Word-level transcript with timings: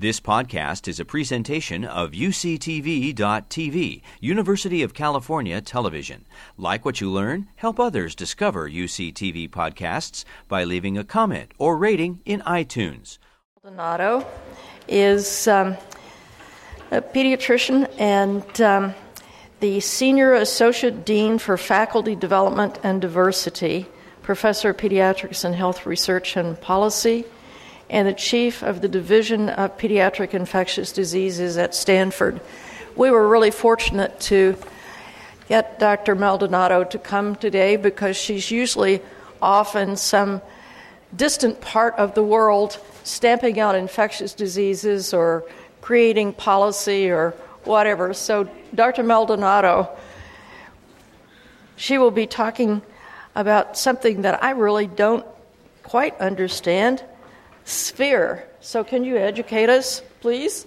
This 0.00 0.20
podcast 0.20 0.86
is 0.86 1.00
a 1.00 1.04
presentation 1.04 1.84
of 1.84 2.12
UCTV.tv, 2.12 4.02
University 4.20 4.84
of 4.84 4.94
California 4.94 5.60
Television. 5.60 6.24
Like 6.56 6.84
what 6.84 7.00
you 7.00 7.10
learn, 7.10 7.48
help 7.56 7.80
others 7.80 8.14
discover 8.14 8.70
UCTV 8.70 9.50
podcasts 9.50 10.24
by 10.46 10.62
leaving 10.62 10.96
a 10.96 11.02
comment 11.02 11.50
or 11.58 11.76
rating 11.76 12.20
in 12.24 12.42
iTunes. 12.42 13.18
Maldonado 13.64 14.24
is 14.86 15.48
um, 15.48 15.76
a 16.92 17.02
pediatrician 17.02 17.92
and 17.98 18.60
um, 18.60 18.94
the 19.58 19.80
Senior 19.80 20.34
Associate 20.34 21.04
Dean 21.04 21.38
for 21.38 21.56
Faculty 21.56 22.14
Development 22.14 22.78
and 22.84 23.00
Diversity, 23.00 23.84
Professor 24.22 24.70
of 24.70 24.76
Pediatrics 24.76 25.44
and 25.44 25.56
Health 25.56 25.86
Research 25.86 26.36
and 26.36 26.60
Policy 26.60 27.24
and 27.90 28.06
the 28.06 28.12
chief 28.12 28.62
of 28.62 28.80
the 28.80 28.88
Division 28.88 29.48
of 29.48 29.78
Pediatric 29.78 30.34
Infectious 30.34 30.92
Diseases 30.92 31.56
at 31.56 31.74
Stanford. 31.74 32.40
We 32.96 33.10
were 33.10 33.28
really 33.28 33.50
fortunate 33.50 34.20
to 34.20 34.56
get 35.48 35.78
Dr. 35.78 36.14
Maldonado 36.14 36.84
to 36.84 36.98
come 36.98 37.36
today 37.36 37.76
because 37.76 38.16
she's 38.16 38.50
usually 38.50 39.00
off 39.40 39.74
in 39.76 39.96
some 39.96 40.42
distant 41.16 41.60
part 41.60 41.94
of 41.94 42.14
the 42.14 42.22
world 42.22 42.78
stamping 43.04 43.58
out 43.58 43.74
infectious 43.74 44.34
diseases 44.34 45.14
or 45.14 45.44
creating 45.80 46.34
policy 46.34 47.08
or 47.08 47.30
whatever. 47.64 48.12
So, 48.12 48.48
Dr. 48.74 49.02
Maldonado, 49.02 49.88
she 51.76 51.96
will 51.96 52.10
be 52.10 52.26
talking 52.26 52.82
about 53.34 53.78
something 53.78 54.22
that 54.22 54.42
I 54.42 54.50
really 54.50 54.86
don't 54.86 55.24
quite 55.82 56.18
understand 56.20 57.02
sphere. 57.68 58.48
So, 58.60 58.82
can 58.82 59.04
you 59.04 59.16
educate 59.16 59.68
us, 59.68 60.02
please? 60.20 60.66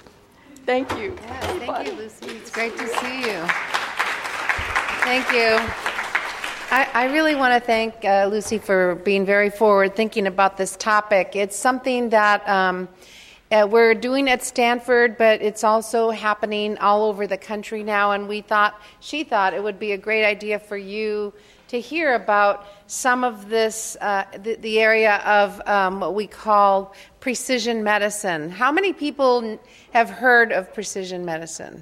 Thank 0.66 0.92
you. 0.98 1.16
Thank 1.18 1.88
you, 1.88 1.94
Lucy. 1.94 2.28
It's 2.28 2.52
great 2.52 2.78
to 2.78 2.88
see 2.88 3.22
you. 3.22 3.40
Thank 5.04 5.32
you. 5.32 5.58
I, 6.74 6.88
I 6.94 7.06
really 7.12 7.36
want 7.36 7.54
to 7.54 7.60
thank 7.60 8.06
uh, 8.06 8.30
Lucy 8.32 8.60
for 8.60 8.96
being 8.96 9.26
very 9.26 9.50
forward 9.50 9.96
thinking 9.96 10.28
about 10.28 10.58
this 10.58 10.78
topic. 10.78 11.36
It's 11.36 11.58
something 11.58 12.10
that 12.10 12.48
um, 12.48 12.88
uh, 13.52 13.68
we're 13.70 13.96
doing 13.96 14.30
at 14.30 14.44
Stanford, 14.44 15.18
but 15.18 15.42
it's 15.42 15.64
also 15.64 16.12
happening 16.12 16.78
all 16.78 17.04
over 17.04 17.28
the 17.28 17.38
country 17.38 17.84
now. 17.84 18.12
And 18.12 18.30
we 18.30 18.42
thought, 18.42 18.80
she 19.00 19.24
thought 19.24 19.54
it 19.54 19.62
would 19.62 19.80
be 19.80 19.92
a 19.92 19.98
great 19.98 20.24
idea 20.24 20.60
for 20.60 20.78
you 20.78 21.34
to 21.72 21.80
hear 21.80 22.16
about 22.16 22.68
some 22.88 23.24
of 23.24 23.48
this, 23.48 23.96
uh, 24.02 24.26
the, 24.44 24.56
the, 24.56 24.78
area 24.78 25.16
of 25.20 25.66
um, 25.66 26.02
what 26.02 26.14
we 26.14 26.28
call 26.28 26.94
precision 27.22 27.82
medicine. 27.82 28.50
How 28.50 28.74
many 28.74 28.92
people 28.92 29.58
have 29.94 30.10
heard 30.10 30.52
of 30.52 30.74
precision 30.74 31.24
medicine? 31.24 31.82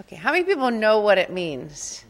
Okay, 0.00 0.16
how 0.16 0.30
many 0.32 0.44
people 0.44 0.70
know 0.70 1.00
what 1.00 1.16
it 1.16 1.32
means? 1.32 2.04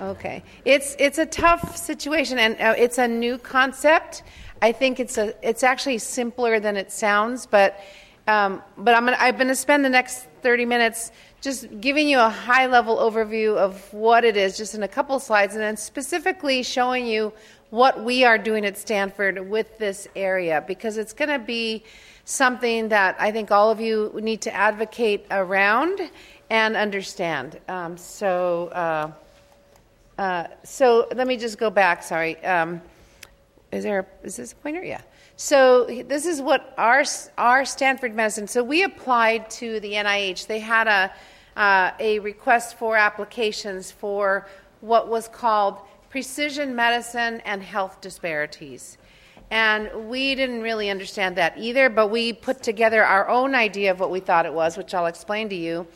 Okay, 0.00 0.42
it's 0.64 0.96
it's 0.98 1.18
a 1.18 1.26
tough 1.26 1.76
situation, 1.76 2.40
and 2.40 2.60
uh, 2.60 2.74
it's 2.76 2.98
a 2.98 3.06
new 3.06 3.38
concept. 3.38 4.24
I 4.60 4.72
think 4.72 4.98
it's 4.98 5.16
a 5.16 5.32
it's 5.48 5.62
actually 5.62 5.98
simpler 5.98 6.58
than 6.58 6.76
it 6.76 6.90
sounds, 6.90 7.46
but 7.46 7.78
um, 8.26 8.62
but 8.76 8.96
I'm 8.96 9.04
gonna, 9.04 9.16
I'm 9.20 9.36
going 9.36 9.46
to 9.46 9.54
spend 9.54 9.84
the 9.84 9.90
next 9.90 10.26
30 10.42 10.64
minutes 10.64 11.12
just 11.44 11.78
giving 11.78 12.08
you 12.08 12.18
a 12.18 12.30
high 12.30 12.64
level 12.64 12.96
overview 12.96 13.58
of 13.58 13.92
what 13.92 14.24
it 14.24 14.34
is, 14.34 14.56
just 14.56 14.74
in 14.74 14.82
a 14.82 14.88
couple 14.88 15.20
slides, 15.20 15.52
and 15.52 15.62
then 15.62 15.76
specifically 15.76 16.62
showing 16.62 17.06
you 17.06 17.34
what 17.68 18.02
we 18.02 18.24
are 18.24 18.38
doing 18.38 18.64
at 18.64 18.78
Stanford 18.78 19.50
with 19.50 19.76
this 19.76 20.08
area, 20.16 20.64
because 20.66 20.96
it's 20.96 21.12
going 21.12 21.28
to 21.28 21.38
be 21.38 21.84
something 22.24 22.88
that 22.88 23.14
I 23.18 23.30
think 23.30 23.50
all 23.50 23.70
of 23.70 23.78
you 23.78 24.10
need 24.22 24.40
to 24.42 24.54
advocate 24.54 25.26
around 25.30 26.00
and 26.48 26.76
understand. 26.76 27.60
Um, 27.68 27.98
so, 27.98 28.68
uh, 28.68 29.12
uh, 30.18 30.46
so 30.62 31.06
let 31.14 31.26
me 31.26 31.36
just 31.36 31.58
go 31.58 31.68
back. 31.68 32.02
Sorry. 32.02 32.42
Um, 32.42 32.80
is 33.70 33.84
there 33.84 34.06
is 34.22 34.36
this 34.36 34.52
a 34.52 34.56
pointer? 34.56 34.82
Yeah. 34.82 35.02
So 35.36 35.84
this 35.84 36.24
is 36.24 36.40
what 36.40 36.72
our 36.78 37.04
our 37.36 37.66
Stanford 37.66 38.14
medicine. 38.14 38.46
So 38.46 38.62
we 38.62 38.84
applied 38.84 39.50
to 39.50 39.78
the 39.80 39.92
NIH. 39.92 40.46
They 40.46 40.60
had 40.60 40.86
a 40.86 41.12
uh, 41.56 41.92
a 41.98 42.18
request 42.18 42.76
for 42.78 42.96
applications 42.96 43.90
for 43.90 44.46
what 44.80 45.08
was 45.08 45.28
called 45.28 45.78
precision 46.10 46.74
medicine 46.74 47.40
and 47.44 47.62
health 47.62 48.00
disparities. 48.00 48.98
And 49.50 50.08
we 50.08 50.34
didn't 50.34 50.62
really 50.62 50.90
understand 50.90 51.36
that 51.36 51.58
either, 51.58 51.88
but 51.88 52.08
we 52.08 52.32
put 52.32 52.62
together 52.62 53.04
our 53.04 53.28
own 53.28 53.54
idea 53.54 53.90
of 53.90 54.00
what 54.00 54.10
we 54.10 54.20
thought 54.20 54.46
it 54.46 54.54
was, 54.54 54.76
which 54.76 54.94
I'll 54.94 55.06
explain 55.06 55.48
to 55.50 55.54
you. 55.54 55.86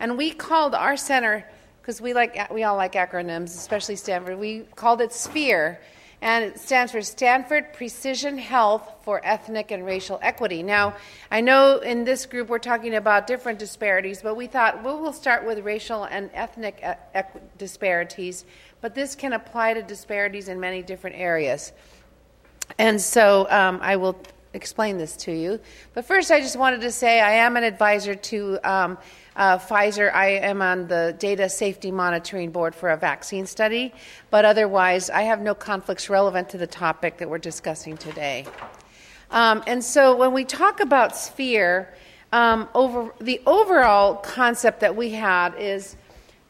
And 0.00 0.16
we 0.16 0.30
called 0.30 0.74
our 0.74 0.96
center, 0.96 1.48
because 1.80 2.00
we, 2.00 2.14
like, 2.14 2.52
we 2.52 2.64
all 2.64 2.76
like 2.76 2.94
acronyms, 2.94 3.46
especially 3.46 3.96
Stanford, 3.96 4.38
we 4.38 4.60
called 4.74 5.00
it 5.00 5.12
SPHERE 5.12 5.78
and 6.24 6.42
it 6.42 6.58
stands 6.58 6.90
for 6.90 7.02
Stanford 7.02 7.74
Precision 7.74 8.38
Health 8.38 8.90
for 9.02 9.20
Ethnic 9.22 9.70
and 9.70 9.84
Racial 9.84 10.18
Equity. 10.22 10.62
Now, 10.62 10.94
I 11.30 11.42
know 11.42 11.80
in 11.80 12.04
this 12.04 12.24
group 12.24 12.48
we're 12.48 12.58
talking 12.58 12.94
about 12.94 13.26
different 13.26 13.58
disparities, 13.58 14.22
but 14.22 14.34
we 14.34 14.46
thought 14.46 14.82
well, 14.82 15.12
start 15.12 15.44
with 15.44 15.58
racial 15.58 16.04
and 16.04 16.30
ethnic 16.32 16.80
equ- 17.14 17.40
disparities, 17.58 18.46
but 18.80 18.94
this 18.94 19.14
can 19.14 19.34
apply 19.34 19.74
to 19.74 19.82
disparities 19.82 20.48
in 20.48 20.58
many 20.58 20.82
different 20.82 21.16
areas. 21.16 21.72
And 22.78 22.98
so 22.98 23.46
um, 23.50 23.78
I 23.82 23.96
will 23.96 24.16
explain 24.54 24.96
this 24.96 25.16
to 25.16 25.32
you. 25.32 25.60
But 25.92 26.06
first, 26.06 26.30
I 26.30 26.40
just 26.40 26.56
wanted 26.56 26.80
to 26.80 26.90
say 26.90 27.20
I 27.20 27.32
am 27.32 27.58
an 27.58 27.64
advisor 27.64 28.14
to. 28.14 28.58
Um, 28.64 28.98
uh, 29.36 29.58
Pfizer, 29.58 30.12
I 30.14 30.28
am 30.28 30.62
on 30.62 30.86
the 30.86 31.14
Data 31.18 31.48
Safety 31.48 31.90
Monitoring 31.90 32.50
Board 32.50 32.74
for 32.74 32.90
a 32.90 32.96
vaccine 32.96 33.46
study, 33.46 33.92
but 34.30 34.44
otherwise, 34.44 35.10
I 35.10 35.22
have 35.22 35.40
no 35.40 35.54
conflicts 35.54 36.08
relevant 36.08 36.48
to 36.50 36.58
the 36.58 36.66
topic 36.66 37.18
that 37.18 37.28
we're 37.28 37.38
discussing 37.38 37.96
today. 37.96 38.46
Um, 39.30 39.62
and 39.66 39.82
so, 39.82 40.14
when 40.16 40.32
we 40.32 40.44
talk 40.44 40.80
about 40.80 41.16
sphere, 41.16 41.92
um, 42.32 42.68
over 42.74 43.12
the 43.20 43.40
overall 43.46 44.16
concept 44.16 44.80
that 44.80 44.94
we 44.94 45.10
had 45.10 45.54
is 45.56 45.96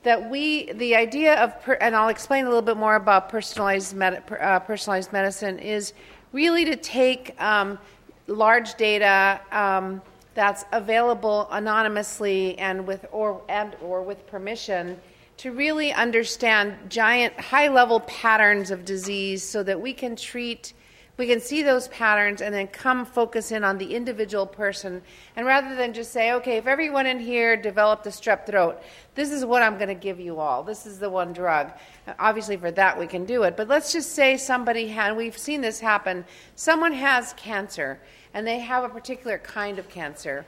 that 0.03 0.31
we 0.31 0.73
the 0.73 0.97
idea 0.97 1.43
of 1.43 1.61
per, 1.63 1.75
and 1.75 1.95
I'll 1.95 2.09
explain 2.09 2.45
a 2.45 2.49
little 2.49 2.63
bit 2.63 2.77
more 2.77 2.97
about 2.97 3.29
personalized 3.29 3.95
med, 3.95 4.23
uh, 4.41 4.61
personalized 4.61 5.13
medicine 5.13 5.59
is 5.59 5.93
really 6.33 6.65
to 6.65 6.77
take 6.77 7.41
um, 7.41 7.79
large 8.27 8.75
data 8.77 9.41
um, 9.53 10.01
that's 10.35 10.65
available 10.73 11.49
anonymously 11.51 12.59
and 12.59 12.87
with 12.87 13.07
or 13.13 13.41
and 13.49 13.77
or 13.81 14.03
with 14.03 14.27
permission 14.27 15.01
to 15.37 15.53
really 15.53 15.93
understand 15.93 16.75
giant 16.89 17.39
high 17.39 17.69
level 17.69 18.01
patterns 18.01 18.71
of 18.71 18.85
disease 18.85 19.43
so 19.43 19.63
that 19.63 19.81
we 19.81 19.93
can 19.93 20.17
treat 20.17 20.73
we 21.17 21.29
can 21.29 21.39
see 21.39 21.63
those 21.63 21.87
patterns 21.89 22.43
and 22.43 22.53
then 22.53 22.67
come 22.67 23.07
focus 23.07 23.53
in 23.53 23.63
on 23.63 23.79
the 23.79 23.95
individual 23.95 24.47
person. 24.47 25.01
And 25.37 25.47
rather 25.47 25.77
than 25.77 25.93
just 25.93 26.13
say 26.13 26.33
okay 26.33 26.57
if 26.57 26.67
everyone 26.67 27.07
in 27.07 27.21
here 27.21 27.57
developed 27.57 28.07
a 28.07 28.11
strep 28.11 28.47
throat 28.47 28.83
this 29.15 29.31
is 29.31 29.45
what 29.45 29.63
i'm 29.63 29.77
going 29.77 29.89
to 29.89 29.95
give 29.95 30.19
you 30.19 30.41
all. 30.41 30.65
This 30.65 30.87
is 30.87 30.99
the 30.99 31.11
one 31.11 31.33
drug. 31.33 31.71
Obviously 32.19 32.57
for 32.57 32.73
that 32.73 32.99
we 32.99 33.07
can 33.07 33.25
do 33.25 33.45
it. 33.45 33.57
But 33.57 33.69
let's 33.69 33.93
just 33.93 34.13
say 34.13 34.37
somebody 34.37 34.89
had 34.89 35.17
we've 35.17 35.39
seen 35.39 35.61
this 35.61 35.79
happen. 35.79 36.25
Someone 36.57 36.93
has 36.93 37.33
cancer 37.35 38.01
and 38.35 38.47
they 38.47 38.59
have 38.59 38.85
a 38.85 38.89
particular 38.89 39.39
kind 39.39 39.79
of 39.79 39.89
cancer. 39.89 40.45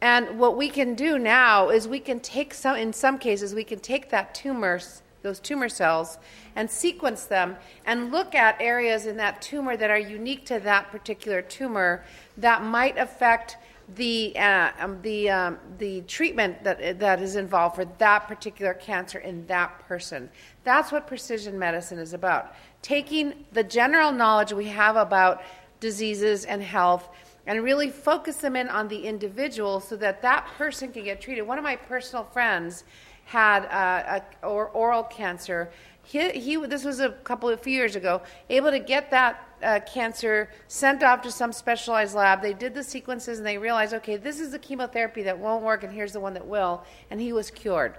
And 0.00 0.38
what 0.38 0.56
we 0.56 0.68
can 0.68 0.94
do 0.94 1.18
now 1.18 1.68
is 1.68 1.86
we 1.86 2.00
can 2.00 2.20
take 2.20 2.52
some, 2.52 2.76
in 2.76 2.92
some 2.92 3.18
cases, 3.18 3.54
we 3.54 3.64
can 3.64 3.78
take 3.78 4.10
that 4.10 4.34
tumor, 4.34 4.80
those 5.22 5.38
tumor 5.38 5.68
cells, 5.68 6.18
and 6.54 6.70
sequence 6.70 7.24
them 7.24 7.56
and 7.84 8.10
look 8.10 8.34
at 8.34 8.60
areas 8.60 9.06
in 9.06 9.16
that 9.18 9.40
tumor 9.40 9.76
that 9.76 9.90
are 9.90 9.98
unique 9.98 10.44
to 10.46 10.58
that 10.60 10.90
particular 10.90 11.42
tumor 11.42 12.04
that 12.36 12.62
might 12.62 12.98
affect 12.98 13.58
the 13.94 14.36
uh, 14.36 14.70
um, 14.80 15.00
the 15.02 15.30
um, 15.30 15.58
the 15.78 16.00
treatment 16.02 16.64
that 16.64 16.98
that 16.98 17.22
is 17.22 17.36
involved 17.36 17.76
for 17.76 17.84
that 17.98 18.26
particular 18.26 18.74
cancer 18.74 19.20
in 19.20 19.46
that 19.46 19.78
person. 19.86 20.28
That's 20.64 20.90
what 20.90 21.06
precision 21.06 21.56
medicine 21.56 21.98
is 21.98 22.12
about. 22.12 22.54
Taking 22.82 23.44
the 23.52 23.62
general 23.62 24.10
knowledge 24.10 24.52
we 24.52 24.66
have 24.66 24.96
about 24.96 25.42
diseases 25.78 26.44
and 26.44 26.62
health 26.62 27.08
and 27.46 27.62
really 27.62 27.90
focus 27.90 28.36
them 28.36 28.56
in 28.56 28.68
on 28.68 28.88
the 28.88 29.06
individual 29.06 29.80
so 29.80 29.96
that 29.96 30.22
that 30.22 30.46
person 30.58 30.92
can 30.92 31.04
get 31.04 31.20
treated. 31.20 31.42
One 31.42 31.58
of 31.58 31.64
my 31.64 31.76
personal 31.76 32.24
friends 32.24 32.84
had 33.26 33.66
uh, 33.66 34.20
a, 34.42 34.46
or 34.46 34.68
oral 34.68 35.02
cancer. 35.04 35.70
He, 36.02 36.30
he, 36.30 36.56
this 36.56 36.84
was 36.84 37.00
a 37.00 37.10
couple 37.10 37.48
of 37.48 37.60
few 37.60 37.72
years 37.72 37.96
ago, 37.96 38.22
able 38.48 38.70
to 38.70 38.78
get 38.78 39.10
that 39.10 39.42
uh, 39.62 39.80
cancer, 39.80 40.50
sent 40.68 41.02
off 41.02 41.22
to 41.22 41.32
some 41.32 41.52
specialized 41.52 42.14
lab. 42.14 42.42
They 42.42 42.52
did 42.52 42.74
the 42.74 42.84
sequences 42.84 43.38
and 43.38 43.46
they 43.46 43.58
realized, 43.58 43.94
okay, 43.94 44.16
this 44.16 44.38
is 44.38 44.52
the 44.52 44.58
chemotherapy 44.58 45.22
that 45.24 45.38
won't 45.38 45.64
work, 45.64 45.82
and 45.82 45.92
here's 45.92 46.12
the 46.12 46.20
one 46.20 46.34
that 46.34 46.46
will. 46.46 46.84
And 47.10 47.20
he 47.20 47.32
was 47.32 47.50
cured. 47.50 47.94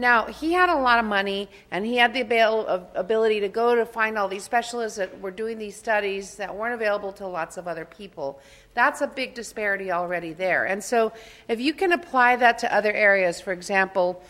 Now, 0.00 0.24
he 0.24 0.54
had 0.54 0.70
a 0.70 0.74
lot 0.74 0.98
of 0.98 1.04
money 1.04 1.50
and 1.70 1.84
he 1.84 1.96
had 1.98 2.14
the 2.14 2.22
ability 2.94 3.40
to 3.40 3.48
go 3.48 3.74
to 3.74 3.84
find 3.84 4.16
all 4.16 4.28
these 4.28 4.44
specialists 4.44 4.96
that 4.96 5.20
were 5.20 5.30
doing 5.30 5.58
these 5.58 5.76
studies 5.76 6.36
that 6.36 6.56
weren't 6.56 6.72
available 6.72 7.12
to 7.12 7.26
lots 7.26 7.58
of 7.58 7.68
other 7.68 7.84
people. 7.84 8.40
That's 8.72 9.02
a 9.02 9.06
big 9.06 9.34
disparity 9.34 9.92
already 9.92 10.32
there. 10.32 10.64
And 10.64 10.82
so, 10.82 11.12
if 11.48 11.60
you 11.60 11.74
can 11.74 11.92
apply 11.92 12.36
that 12.36 12.58
to 12.60 12.74
other 12.74 12.92
areas, 12.92 13.42
for 13.42 13.52
example, 13.52 14.22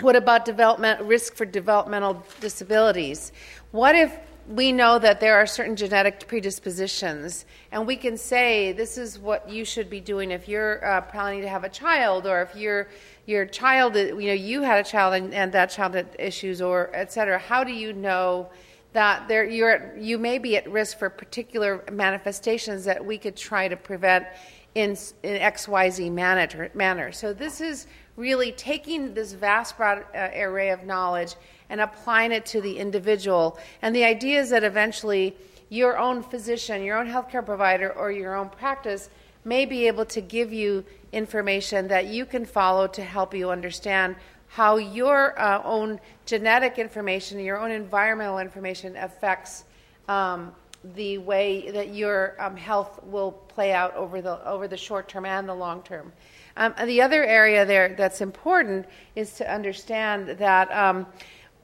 what 0.00 0.16
about 0.16 0.44
development 0.44 1.00
risk 1.00 1.34
for 1.34 1.46
developmental 1.46 2.22
disabilities? 2.40 3.32
What 3.70 3.94
if 3.94 4.14
we 4.48 4.72
know 4.72 4.98
that 4.98 5.20
there 5.20 5.36
are 5.36 5.46
certain 5.46 5.76
genetic 5.76 6.28
predispositions, 6.28 7.46
and 7.72 7.86
we 7.86 7.96
can 7.96 8.16
say 8.16 8.72
this 8.72 8.98
is 8.98 9.18
what 9.18 9.48
you 9.48 9.64
should 9.64 9.88
be 9.88 10.00
doing 10.00 10.30
if 10.30 10.48
you're 10.48 10.84
uh, 10.84 11.00
planning 11.00 11.40
to 11.42 11.48
have 11.48 11.64
a 11.64 11.68
child, 11.68 12.26
or 12.26 12.42
if 12.42 12.54
your 12.54 12.88
your 13.26 13.46
child, 13.46 13.96
you 13.96 14.14
know, 14.14 14.32
you 14.34 14.60
had 14.62 14.78
a 14.84 14.88
child 14.88 15.14
and, 15.14 15.32
and 15.32 15.52
that 15.52 15.70
child 15.70 15.94
had 15.94 16.08
issues, 16.18 16.60
or 16.60 16.90
et 16.92 17.12
cetera. 17.12 17.38
How 17.38 17.64
do 17.64 17.72
you 17.72 17.92
know 17.92 18.50
that 18.92 19.26
there 19.28 19.44
you're 19.44 19.96
you 19.98 20.18
may 20.18 20.38
be 20.38 20.56
at 20.56 20.70
risk 20.70 20.98
for 20.98 21.08
particular 21.08 21.82
manifestations 21.90 22.84
that 22.84 23.04
we 23.04 23.18
could 23.18 23.36
try 23.36 23.66
to 23.66 23.76
prevent 23.76 24.26
in 24.74 24.96
in 25.22 25.36
X 25.36 25.66
Y 25.68 25.90
Z 25.90 26.10
manner, 26.10 26.70
manner. 26.74 27.12
So 27.12 27.32
this 27.32 27.60
is 27.60 27.86
really 28.16 28.52
taking 28.52 29.14
this 29.14 29.32
vast 29.32 29.76
broad 29.76 30.04
uh, 30.14 30.30
array 30.36 30.70
of 30.70 30.84
knowledge 30.84 31.34
and 31.68 31.80
applying 31.80 32.32
it 32.32 32.46
to 32.46 32.60
the 32.60 32.78
individual. 32.78 33.58
And 33.82 33.94
the 33.94 34.04
idea 34.04 34.40
is 34.40 34.50
that 34.50 34.64
eventually 34.64 35.36
your 35.68 35.98
own 35.98 36.22
physician, 36.22 36.82
your 36.82 36.98
own 36.98 37.06
healthcare 37.06 37.44
provider, 37.44 37.92
or 37.92 38.12
your 38.12 38.34
own 38.36 38.48
practice 38.48 39.10
may 39.44 39.66
be 39.66 39.86
able 39.86 40.04
to 40.06 40.20
give 40.20 40.52
you 40.52 40.84
information 41.12 41.88
that 41.88 42.06
you 42.06 42.24
can 42.24 42.44
follow 42.44 42.86
to 42.86 43.02
help 43.02 43.34
you 43.34 43.50
understand 43.50 44.16
how 44.48 44.76
your 44.76 45.38
uh, 45.38 45.60
own 45.64 45.98
genetic 46.26 46.78
information, 46.78 47.40
your 47.40 47.58
own 47.58 47.70
environmental 47.70 48.38
information 48.38 48.96
affects 48.96 49.64
um, 50.08 50.52
the 50.94 51.18
way 51.18 51.70
that 51.70 51.94
your 51.94 52.36
um, 52.38 52.56
health 52.56 53.02
will 53.04 53.32
play 53.32 53.72
out 53.72 53.94
over 53.96 54.20
the 54.20 54.46
over 54.46 54.68
the 54.68 54.76
short 54.76 55.08
term 55.08 55.24
and 55.24 55.48
the 55.48 55.54
long 55.54 55.82
term. 55.82 56.12
Um, 56.56 56.74
the 56.84 57.02
other 57.02 57.24
area 57.24 57.64
there 57.64 57.94
that's 57.96 58.20
important 58.20 58.86
is 59.16 59.34
to 59.34 59.52
understand 59.52 60.28
that 60.38 60.70
um, 60.70 61.06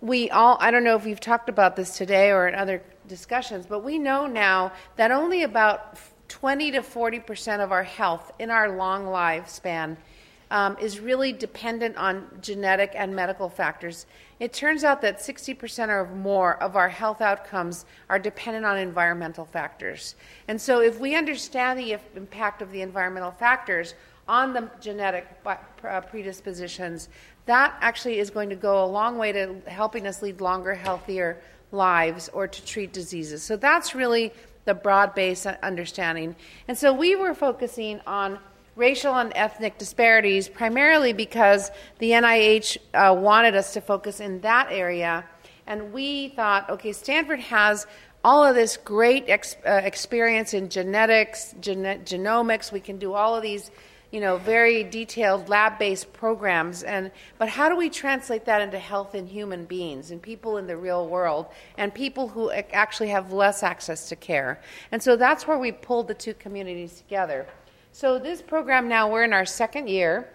we 0.01 0.31
all, 0.31 0.57
I 0.61 0.71
don't 0.71 0.85
know 0.85 0.97
if 0.97 1.05
we've 1.05 1.21
talked 1.21 1.49
about 1.49 1.77
this 1.77 1.97
today 1.97 2.31
or 2.31 2.49
in 2.49 2.55
other 2.55 2.83
discussions, 3.07 3.67
but 3.67 3.85
we 3.85 3.99
know 3.99 4.27
now 4.27 4.73
that 4.97 5.11
only 5.11 5.43
about 5.43 5.99
20 6.29 6.71
to 6.73 6.83
40 6.83 7.21
percent 7.21 7.61
of 7.61 7.73
our 7.73 7.83
health 7.83 8.33
in 8.39 8.51
our 8.51 8.77
long 8.77 9.05
lifespan 9.05 9.97
um, 10.51 10.77
is 10.81 10.99
really 10.99 11.33
dependent 11.33 11.97
on 11.97 12.27
genetic 12.41 12.93
and 12.95 13.15
medical 13.15 13.49
factors. 13.49 14.07
It 14.41 14.53
turns 14.53 14.85
out 14.85 15.01
that 15.03 15.19
60% 15.19 15.89
or 15.89 16.07
more 16.07 16.61
of 16.63 16.77
our 16.77 16.89
health 16.89 17.21
outcomes 17.21 17.85
are 18.09 18.19
dependent 18.19 18.65
on 18.65 18.79
environmental 18.79 19.45
factors. 19.45 20.17
And 20.49 20.61
so, 20.61 20.81
if 20.81 20.99
we 20.99 21.15
understand 21.15 21.79
the 21.79 21.99
impact 22.17 22.63
of 22.63 22.73
the 22.73 22.81
environmental 22.81 23.31
factors, 23.31 23.95
on 24.31 24.53
the 24.53 24.71
genetic 24.81 25.27
uh, 25.45 26.01
predispositions, 26.03 27.09
that 27.47 27.77
actually 27.81 28.19
is 28.19 28.31
going 28.31 28.51
to 28.51 28.57
go 28.57 28.85
a 28.85 28.87
long 28.87 29.19
way 29.19 29.33
to 29.33 29.57
helping 29.67 30.07
us 30.07 30.23
lead 30.23 30.41
longer, 30.41 30.75
healthier 30.75 31.41
lives 31.73 32.29
or 32.33 32.47
to 32.47 32.65
treat 32.65 32.93
diseases. 32.93 33.43
So 33.43 33.57
that's 33.57 33.95
really 33.95 34.33
the 34.65 34.75
broad 34.75 35.15
based 35.15 35.47
understanding. 35.47 36.37
And 36.69 36.77
so 36.77 36.93
we 36.93 37.17
were 37.17 37.35
focusing 37.35 38.01
on 38.07 38.39
racial 38.77 39.15
and 39.15 39.33
ethnic 39.35 39.79
disparities 39.79 40.49
primarily 40.49 41.13
because 41.13 41.71
the 41.99 42.13
NIH 42.13 42.77
uh, 42.95 43.15
wanted 43.15 43.55
us 43.55 43.73
to 43.75 43.81
focus 43.81 44.21
in 44.21 44.41
that 44.41 44.69
area. 44.71 45.25
And 45.67 45.93
we 45.93 46.31
thought, 46.31 46.71
okay, 46.71 46.93
Stanford 46.93 47.41
has 47.41 47.87
all 48.25 48.45
of 48.45 48.55
this 48.55 48.77
great 48.77 49.25
ex- 49.29 49.57
uh, 49.67 49.81
experience 49.85 50.55
in 50.55 50.69
genetics, 50.69 51.55
gen- 51.61 52.05
genomics. 52.05 52.73
We 52.73 52.81
can 52.81 52.99
do 52.99 53.15
all 53.15 53.35
of 53.35 53.43
these 53.43 53.71
you 54.11 54.21
know, 54.21 54.39
very 54.39 54.83
detailed 54.83 55.49
lab-based 55.49 56.13
programs 56.13 56.83
and 56.83 57.13
but 57.39 57.49
how 57.49 57.69
do 57.69 57.77
we 57.77 57.89
translate 57.89 58.45
that 58.45 58.61
into 58.61 58.79
health 58.79 59.15
in 59.15 59.27
human 59.27 59.65
beings 59.65 60.11
and 60.11 60.21
people 60.21 60.57
in 60.57 60.67
the 60.67 60.77
real 60.77 61.09
world 61.09 61.47
and 61.79 61.95
people 61.95 62.29
who 62.29 62.51
actually 62.51 63.09
have 63.09 63.33
less 63.33 63.63
access 63.63 64.09
to 64.09 64.17
care. 64.17 64.61
And 64.91 65.03
so 65.03 65.17
that's 65.17 65.47
where 65.47 65.59
we 65.59 65.71
pulled 65.71 66.09
the 66.09 66.15
two 66.15 66.35
communities 66.35 66.99
together. 66.99 67.47
So 67.93 68.19
this 68.19 68.43
program 68.43 68.89
now 68.89 69.11
we're 69.11 69.25
in 69.25 69.33
our 69.33 69.47
second 69.47 69.89
year 69.89 70.29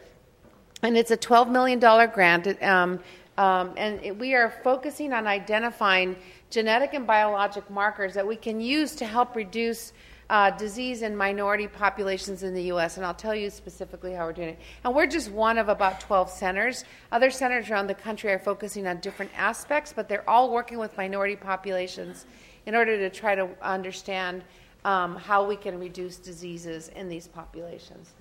and 0.81 0.98
it's 0.98 1.12
a 1.12 1.18
$12 1.18 1.50
million 1.50 1.80
grant 1.80 2.62
um, 2.63 3.00
um, 3.38 3.74
and 3.75 4.01
it, 4.01 4.18
we 4.18 4.33
are 4.33 4.50
focusing 4.63 5.12
on 5.12 5.27
identifying 5.27 6.16
genetic 6.50 6.94
and 6.94 7.06
biologic 7.06 7.69
markers 7.69 8.13
that 8.13 8.25
we 8.25 8.36
can 8.36 8.62
use 8.62 8.95
to 8.95 9.06
help 9.06 9.36
reduce 9.36 9.92
uh, 10.30 10.51
disease 10.51 11.01
in 11.01 11.16
minority 11.16 11.68
populations 11.68 12.44
in 12.44 12.54
the 12.54 12.63
U.S., 12.63 12.98
and 12.98 13.06
I'll 13.06 13.13
tell 13.13 13.36
you 13.36 13.50
specifically 13.50 14.13
how 14.13 14.25
we're 14.25 14.33
doing 14.33 14.50
it. 14.50 14.60
And 14.83 14.95
we're 14.95 15.07
just 15.07 15.30
one 15.31 15.57
of 15.57 15.69
about 15.69 16.00
12 16.00 16.30
centers. 16.30 16.83
Other 17.12 17.30
centers 17.30 17.69
around 17.69 17.88
the 17.88 17.95
country 17.95 18.31
are 18.31 18.39
focusing 18.39 18.88
on 18.88 19.00
different 19.00 19.31
aspects, 19.38 19.94
but 19.95 20.10
they're 20.10 20.27
all 20.30 20.51
working 20.51 20.80
with 20.80 20.98
minority 20.98 21.36
populations 21.36 22.25
in 22.66 22.75
order 22.75 22.98
to 22.98 23.10
try 23.10 23.36
to 23.36 23.48
understand 23.62 24.44
um, 24.83 25.16
how 25.16 25.45
we 25.45 25.56
can 25.56 25.80
reduce 25.80 26.18
diseases 26.18 26.89
in 26.95 27.07
these 27.07 27.27
populations. 27.27 28.12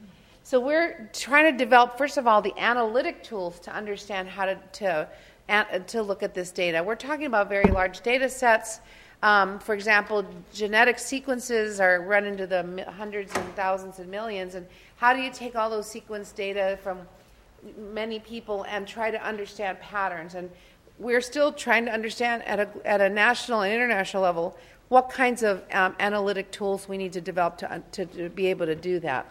So 0.43 0.61
we're 0.61 1.09
trying 1.15 1.51
to 1.51 1.57
develop, 1.57 1.97
first 1.97 2.19
of 2.19 2.27
all, 2.27 2.43
the 2.43 2.53
analytic 2.59 3.23
tools 3.23 3.59
to 3.61 3.75
understand 3.75 4.29
how 4.29 4.45
to, 4.45 4.59
to, 4.73 5.09
to 5.87 6.03
look 6.03 6.23
at 6.23 6.35
this 6.35 6.51
data. 6.51 6.83
We're 6.83 6.97
talking 6.97 7.25
about 7.27 7.49
very 7.49 7.71
large 7.71 8.03
data 8.03 8.29
sets. 8.29 8.81
Um, 9.25 9.59
for 9.59 9.75
example, 9.75 10.23
genetic 10.53 10.99
sequences 10.99 11.81
are 11.81 12.03
run 12.03 12.27
into 12.27 12.47
the 12.47 12.85
hundreds 12.99 13.35
and 13.35 13.57
thousands 13.57 13.99
and 13.99 14.11
millions. 14.11 14.55
And 14.55 14.67
how 14.97 15.15
do 15.15 15.21
you 15.21 15.31
take 15.31 15.57
all 15.57 15.71
those 15.71 15.91
sequence 15.91 16.31
data 16.31 16.79
from 16.83 17.01
many 17.95 18.19
people 18.19 18.67
and 18.69 18.87
try 18.87 19.11
to 19.11 19.27
understand 19.27 19.81
patterns? 19.81 20.35
And 20.35 20.51
we're 20.99 21.23
still 21.23 21.53
trying 21.53 21.87
to 21.87 21.91
understand 21.91 22.43
at 22.43 22.61
a, 22.61 22.69
at 22.85 23.01
a 23.01 23.09
national 23.09 23.63
and 23.63 23.73
international 23.73 24.23
level 24.23 24.59
what 24.91 25.09
kinds 25.09 25.43
of 25.43 25.65
um, 25.73 25.97
analytic 26.01 26.51
tools 26.51 26.87
we 26.87 26.99
need 26.99 27.15
to 27.15 27.23
develop 27.23 27.57
to, 27.57 27.83
to, 27.93 28.05
to, 28.05 28.29
be 28.29 28.49
able 28.49 28.67
to 28.67 28.77
do 28.77 29.01
that. 29.01 29.27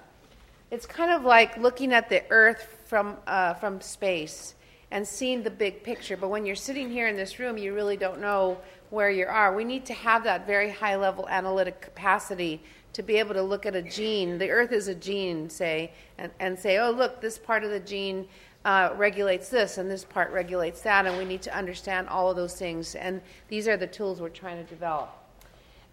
It's 0.72 0.88
kind 0.88 1.12
of 1.12 1.24
like 1.24 1.56
looking 1.58 1.94
at 1.94 2.10
the 2.10 2.24
Earth 2.32 2.82
from, 2.86 3.18
uh, 3.28 3.54
from 3.54 3.80
space 3.80 4.56
and 4.90 5.08
seeing 5.08 5.44
the 5.44 5.52
big 5.52 5.84
picture. 5.84 6.18
But 6.18 6.30
when 6.30 6.48
you're 6.48 6.56
sitting 6.56 6.90
here 6.90 7.08
in 7.08 7.16
this 7.16 7.38
room, 7.38 7.60
you 7.60 7.76
really 7.76 7.96
don't 7.96 8.20
know 8.20 8.58
where 8.94 9.10
you 9.10 9.26
are. 9.26 9.56
We 9.56 9.64
need 9.64 9.86
to 9.88 9.94
have 9.94 10.24
that 10.24 10.46
very 10.46 10.70
high 10.70 10.96
level 10.96 11.28
analytic 11.28 11.82
capacity 11.82 12.62
to 12.94 13.02
be 13.02 13.18
able 13.18 13.34
to 13.34 13.42
look 13.42 13.66
at 13.66 13.76
a 13.76 13.82
gene. 13.82 14.38
The 14.38 14.52
Earth 14.52 14.72
is 14.72 14.88
a 14.88 14.94
gene, 14.94 15.50
say, 15.50 15.92
and, 16.20 16.32
and 16.40 16.58
say, 16.58 16.78
oh, 16.78 16.92
look, 16.92 17.20
this 17.20 17.40
part 17.40 17.64
of 17.64 17.72
the 17.72 17.80
gene 17.80 18.28
uh, 18.66 18.92
regulates 18.96 19.50
this 19.50 19.80
and 19.80 19.90
this 19.90 20.06
part 20.06 20.32
regulates 20.32 20.82
that, 20.82 21.08
and 21.08 21.18
we 21.18 21.26
need 21.26 21.42
to 21.42 21.58
understand 21.58 22.08
all 22.08 22.30
of 22.30 22.36
those 22.36 22.54
things. 22.54 22.94
And 22.94 23.20
these 23.48 23.68
are 23.68 23.78
the 23.78 23.88
tools 23.88 24.22
we're 24.22 24.30
trying 24.30 24.64
to 24.64 24.70
develop. 24.70 25.12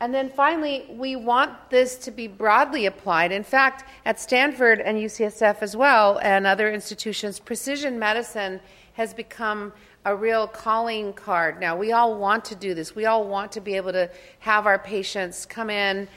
And 0.01 0.15
then 0.15 0.29
finally, 0.29 0.87
we 0.91 1.17
want 1.17 1.71
this 1.71 1.97
to 1.97 2.11
be 2.11 2.27
broadly 2.27 2.85
applied. 2.85 3.33
In 3.33 3.45
fact, 3.45 3.89
at 4.05 4.21
Stanford 4.21 4.81
and 4.81 4.99
UCSF 4.99 5.63
as 5.63 5.75
well, 5.75 6.19
and 6.23 6.47
other 6.47 6.71
institutions, 6.71 7.39
precision 7.39 7.99
medicine 7.99 8.61
has 8.95 9.15
become 9.15 9.73
a 10.05 10.17
real 10.17 10.47
calling 10.47 11.13
card. 11.13 11.61
Now, 11.61 11.77
we 11.77 11.93
all 11.93 12.17
want 12.17 12.45
to 12.47 12.55
do 12.55 12.75
this. 12.75 12.95
We 12.95 13.07
all 13.07 13.27
want 13.29 13.53
to 13.53 13.61
be 13.61 13.77
able 13.77 13.93
to 13.93 14.11
have 14.41 14.67
our 14.67 14.79
patients 14.79 15.45
come 15.45 15.71
in 15.71 16.09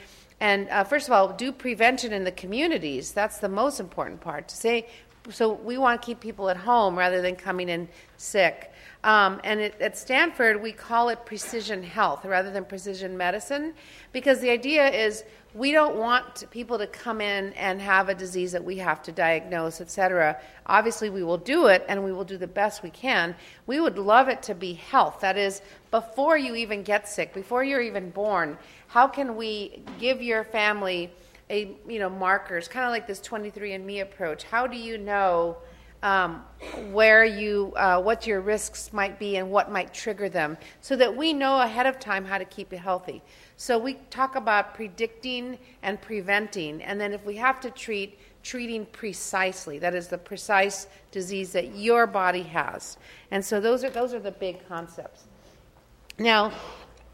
and, 0.44 0.68
uh, 0.70 0.84
first 0.84 1.08
of 1.08 1.13
all, 1.13 1.30
do 1.30 1.54
prevention 1.54 2.12
in 2.12 2.25
the 2.25 2.32
communities. 2.32 3.13
That's 3.13 3.38
the 3.38 3.48
most 3.48 3.80
important 3.80 4.20
part. 4.20 4.50
To 4.50 4.56
say, 4.58 4.88
so 5.30 5.54
we 5.54 5.78
want 5.78 6.02
to 6.02 6.06
keep 6.06 6.20
people 6.20 6.50
at 6.50 6.58
home 6.58 6.98
rather 6.98 7.22
than 7.22 7.38
coming 7.38 7.70
in 7.70 7.88
sick. 8.18 8.74
Um, 9.06 9.40
and 9.46 9.62
it, 9.62 9.80
at 9.80 9.98
Stanford, 9.98 10.62
we 10.62 10.74
call 10.74 11.08
it 11.08 11.25
precision 11.25 11.82
health 11.82 12.25
rather 12.25 12.52
than 12.52 12.66
precision 12.66 13.18
medicine 13.18 13.74
because 14.12 14.42
the 14.42 14.50
idea 14.50 14.90
is 14.90 15.24
we 15.53 15.72
don't 15.72 15.95
want 15.95 16.50
people 16.50 16.77
to 16.79 16.88
come 16.88 17.22
in 17.22 17.53
and 17.53 17.79
have 17.79 18.10
a 18.10 18.15
disease 18.15 18.51
that 18.53 18.63
we 18.63 18.77
have 18.77 19.03
to 19.03 19.12
diagnose, 19.12 19.81
et 19.81 19.91
cetera. 19.91 20.39
Obviously, 20.65 21.10
we 21.10 21.24
will 21.24 21.38
do 21.38 21.67
it 21.67 21.86
and 21.88 22.03
we 22.03 22.12
will 22.12 22.24
do 22.24 22.38
the 22.38 22.48
best 22.48 22.81
we 22.81 22.89
can. 22.89 23.36
We 23.67 23.79
would 23.79 23.98
love 23.98 24.29
it 24.29 24.41
to 24.43 24.55
be 24.55 24.74
health. 24.74 25.19
That 25.22 25.38
is, 25.38 25.62
before 25.91 26.38
you 26.38 26.55
even 26.55 26.81
get 26.81 27.07
sick, 27.07 27.33
before 27.33 27.63
you're 27.63 27.81
even 27.81 28.10
born, 28.10 28.57
how 28.88 29.07
can 29.07 29.36
we 29.36 29.83
give 30.00 30.22
your 30.22 30.43
family 30.43 31.12
a, 31.50 31.77
you 31.88 32.00
know, 32.00 32.10
markers, 32.10 32.67
kind 32.67 32.86
of 32.86 32.91
like 32.91 33.05
this 33.05 33.19
23andMe 33.19 34.01
approach? 34.01 34.43
How 34.43 34.65
do 34.65 34.77
you 34.77 34.98
know 34.98 35.57
um, 36.03 36.43
where 36.91 37.25
you, 37.25 37.74
uh, 37.75 38.00
what 38.00 38.27
your 38.27 38.41
risks 38.41 38.93
might 38.93 39.17
be 39.17 39.38
and 39.38 39.50
what 39.50 39.72
might 39.72 39.93
trigger 39.93 40.29
them, 40.29 40.57
so 40.81 40.95
that 40.95 41.15
we 41.15 41.33
know 41.33 41.62
ahead 41.62 41.88
of 41.88 42.00
time 42.00 42.24
how 42.25 42.38
to 42.38 42.45
keep 42.45 42.72
you 42.72 42.77
healthy. 42.77 43.24
So 43.57 43.79
we 43.79 43.95
talk 44.12 44.36
about 44.36 44.75
predicting 44.75 45.57
and 45.81 46.00
preventing, 46.00 46.83
and 46.83 47.00
then 47.00 47.13
if 47.13 47.25
we 47.25 47.38
have 47.38 47.60
to 47.62 47.72
treat, 47.72 48.19
treating 48.43 48.86
precisely. 48.88 49.79
That 49.79 49.95
is 49.95 50.10
the 50.10 50.17
precise 50.17 50.88
disease 51.12 51.53
that 51.53 51.75
your 51.75 52.05
body 52.05 52.43
has. 52.43 52.98
And 53.31 53.43
so 53.43 53.60
those 53.60 53.83
are 53.83 53.89
those 53.89 54.13
are 54.13 54.19
the 54.19 54.31
big 54.31 54.67
concepts. 54.67 55.24
Now, 56.19 56.51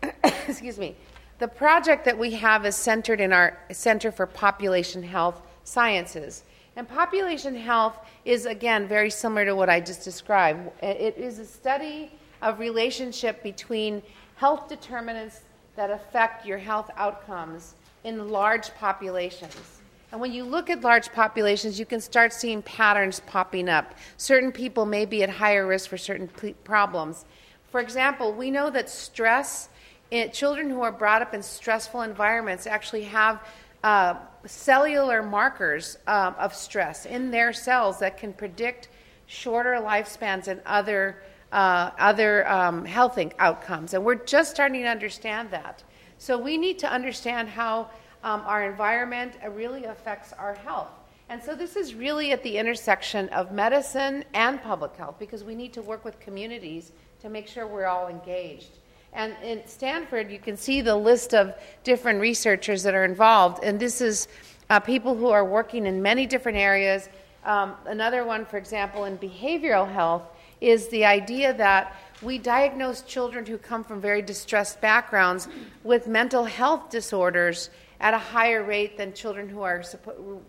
excuse 0.24 0.78
me. 0.78 0.96
The 1.38 1.48
project 1.48 2.04
that 2.04 2.18
we 2.18 2.32
have 2.32 2.66
is 2.66 2.76
centered 2.76 3.22
in 3.22 3.32
our 3.32 3.58
Center 3.72 4.12
for 4.12 4.26
Population 4.26 5.04
Health 5.04 5.42
Sciences. 5.64 6.44
And 6.76 6.88
population 6.88 7.56
health 7.56 7.98
is, 8.26 8.46
again, 8.46 8.88
very 8.88 9.10
similar 9.10 9.46
to 9.46 9.56
what 9.56 9.70
I 9.70 9.80
just 9.80 10.04
described. 10.04 10.72
It 10.82 11.18
is 11.18 11.40
a 11.40 11.46
study 11.46 12.12
of 12.42 12.60
relationship 12.60 13.44
between 13.44 14.02
health 14.36 14.70
determinants 14.70 15.42
that 15.76 15.92
affect 15.92 16.46
your 16.46 16.58
health 16.58 16.90
outcomes 16.96 17.76
in 18.04 18.30
large 18.30 18.74
populations. 18.76 19.82
And 20.12 20.20
when 20.20 20.32
you 20.32 20.44
look 20.44 20.70
at 20.70 20.82
large 20.82 21.12
populations, 21.12 21.78
you 21.78 21.86
can 21.86 22.02
start 22.02 22.34
seeing 22.34 22.62
patterns 22.64 23.20
popping 23.28 23.70
up. 23.70 23.94
Certain 24.18 24.52
people 24.52 24.86
may 24.86 25.06
be 25.06 25.22
at 25.22 25.30
higher 25.30 25.68
risk 25.68 25.90
for 25.90 25.98
certain 25.98 26.30
problems. 26.64 27.26
For 27.70 27.80
example, 27.80 28.34
we 28.34 28.50
know 28.50 28.70
that 28.72 28.90
stress, 28.90 29.70
in, 30.10 30.32
children 30.32 30.70
who 30.70 30.82
are 30.82 30.92
brought 30.92 31.22
up 31.22 31.34
in 31.34 31.44
stressful 31.44 32.02
environments 32.02 32.66
actually 32.66 33.04
have 33.04 33.44
uh, 33.84 34.16
cellular 34.46 35.22
markers 35.22 35.98
um, 36.08 36.36
of 36.38 36.54
stress 36.54 37.06
in 37.06 37.32
their 37.32 37.54
cells 37.54 38.00
that 38.00 38.18
can 38.18 38.34
predict 38.34 38.90
shorter 39.26 39.76
lifespans 39.76 40.48
and 40.48 40.62
other, 40.66 41.22
uh, 41.52 41.92
other 42.00 42.48
um, 42.50 42.86
health 42.86 43.20
outcomes. 43.40 43.94
And 43.94 44.04
we're 44.04 44.16
just 44.16 44.52
starting 44.52 44.82
to 44.82 44.88
understand 44.88 45.52
that. 45.52 45.84
So 46.18 46.38
we 46.38 46.58
need 46.58 46.80
to 46.80 46.92
understand 46.92 47.48
how 47.48 47.90
um, 48.24 48.42
our 48.46 48.70
environment 48.70 49.34
really 49.52 49.86
affects 49.86 50.34
our 50.34 50.56
health. 50.56 50.90
And 51.30 51.42
so 51.42 51.56
this 51.56 51.76
is 51.76 51.94
really 51.94 52.32
at 52.32 52.42
the 52.42 52.58
intersection 52.58 53.30
of 53.30 53.52
medicine 53.52 54.26
and 54.34 54.62
public 54.62 54.96
health 54.96 55.16
because 55.20 55.44
we 55.44 55.54
need 55.54 55.74
to 55.74 55.82
work 55.82 56.04
with 56.04 56.20
communities 56.20 56.92
to 57.22 57.30
make 57.30 57.48
sure 57.48 57.68
we're 57.68 57.86
all 57.86 58.08
engaged. 58.08 58.80
And 59.14 59.36
in 59.44 59.66
Stanford, 59.66 60.32
you 60.32 60.40
can 60.40 60.56
see 60.56 60.82
the 60.82 60.96
list 60.96 61.34
of 61.34 61.56
different 61.84 62.22
researchers 62.22 62.84
that 62.84 62.94
are 62.94 63.06
involved. 63.06 63.64
And 63.64 63.80
this 63.80 64.02
is 64.02 64.28
uh, 64.70 64.80
people 64.80 65.16
who 65.16 65.30
are 65.30 65.44
working 65.44 65.86
in 65.86 66.02
many 66.02 66.26
different 66.26 66.58
areas. 66.58 67.10
Um, 67.44 67.76
another 67.86 68.24
one, 68.24 68.46
for 68.46 68.58
example, 68.58 69.06
in 69.06 69.18
behavioral 69.18 69.92
health, 69.92 70.24
is 70.62 70.90
the 70.90 71.06
idea 71.06 71.54
that 71.54 71.96
we 72.22 72.38
diagnose 72.38 73.02
children 73.02 73.46
who 73.46 73.58
come 73.58 73.84
from 73.84 74.02
very 74.02 74.22
distressed 74.22 74.82
backgrounds 74.82 75.48
with 75.84 76.08
mental 76.08 76.44
health 76.44 76.90
disorders 76.90 77.70
at 78.02 78.14
a 78.14 78.18
higher 78.18 78.64
rate 78.64 78.98
than 78.98 79.14
children 79.14 79.50
who 79.50 79.62
are 79.62 79.84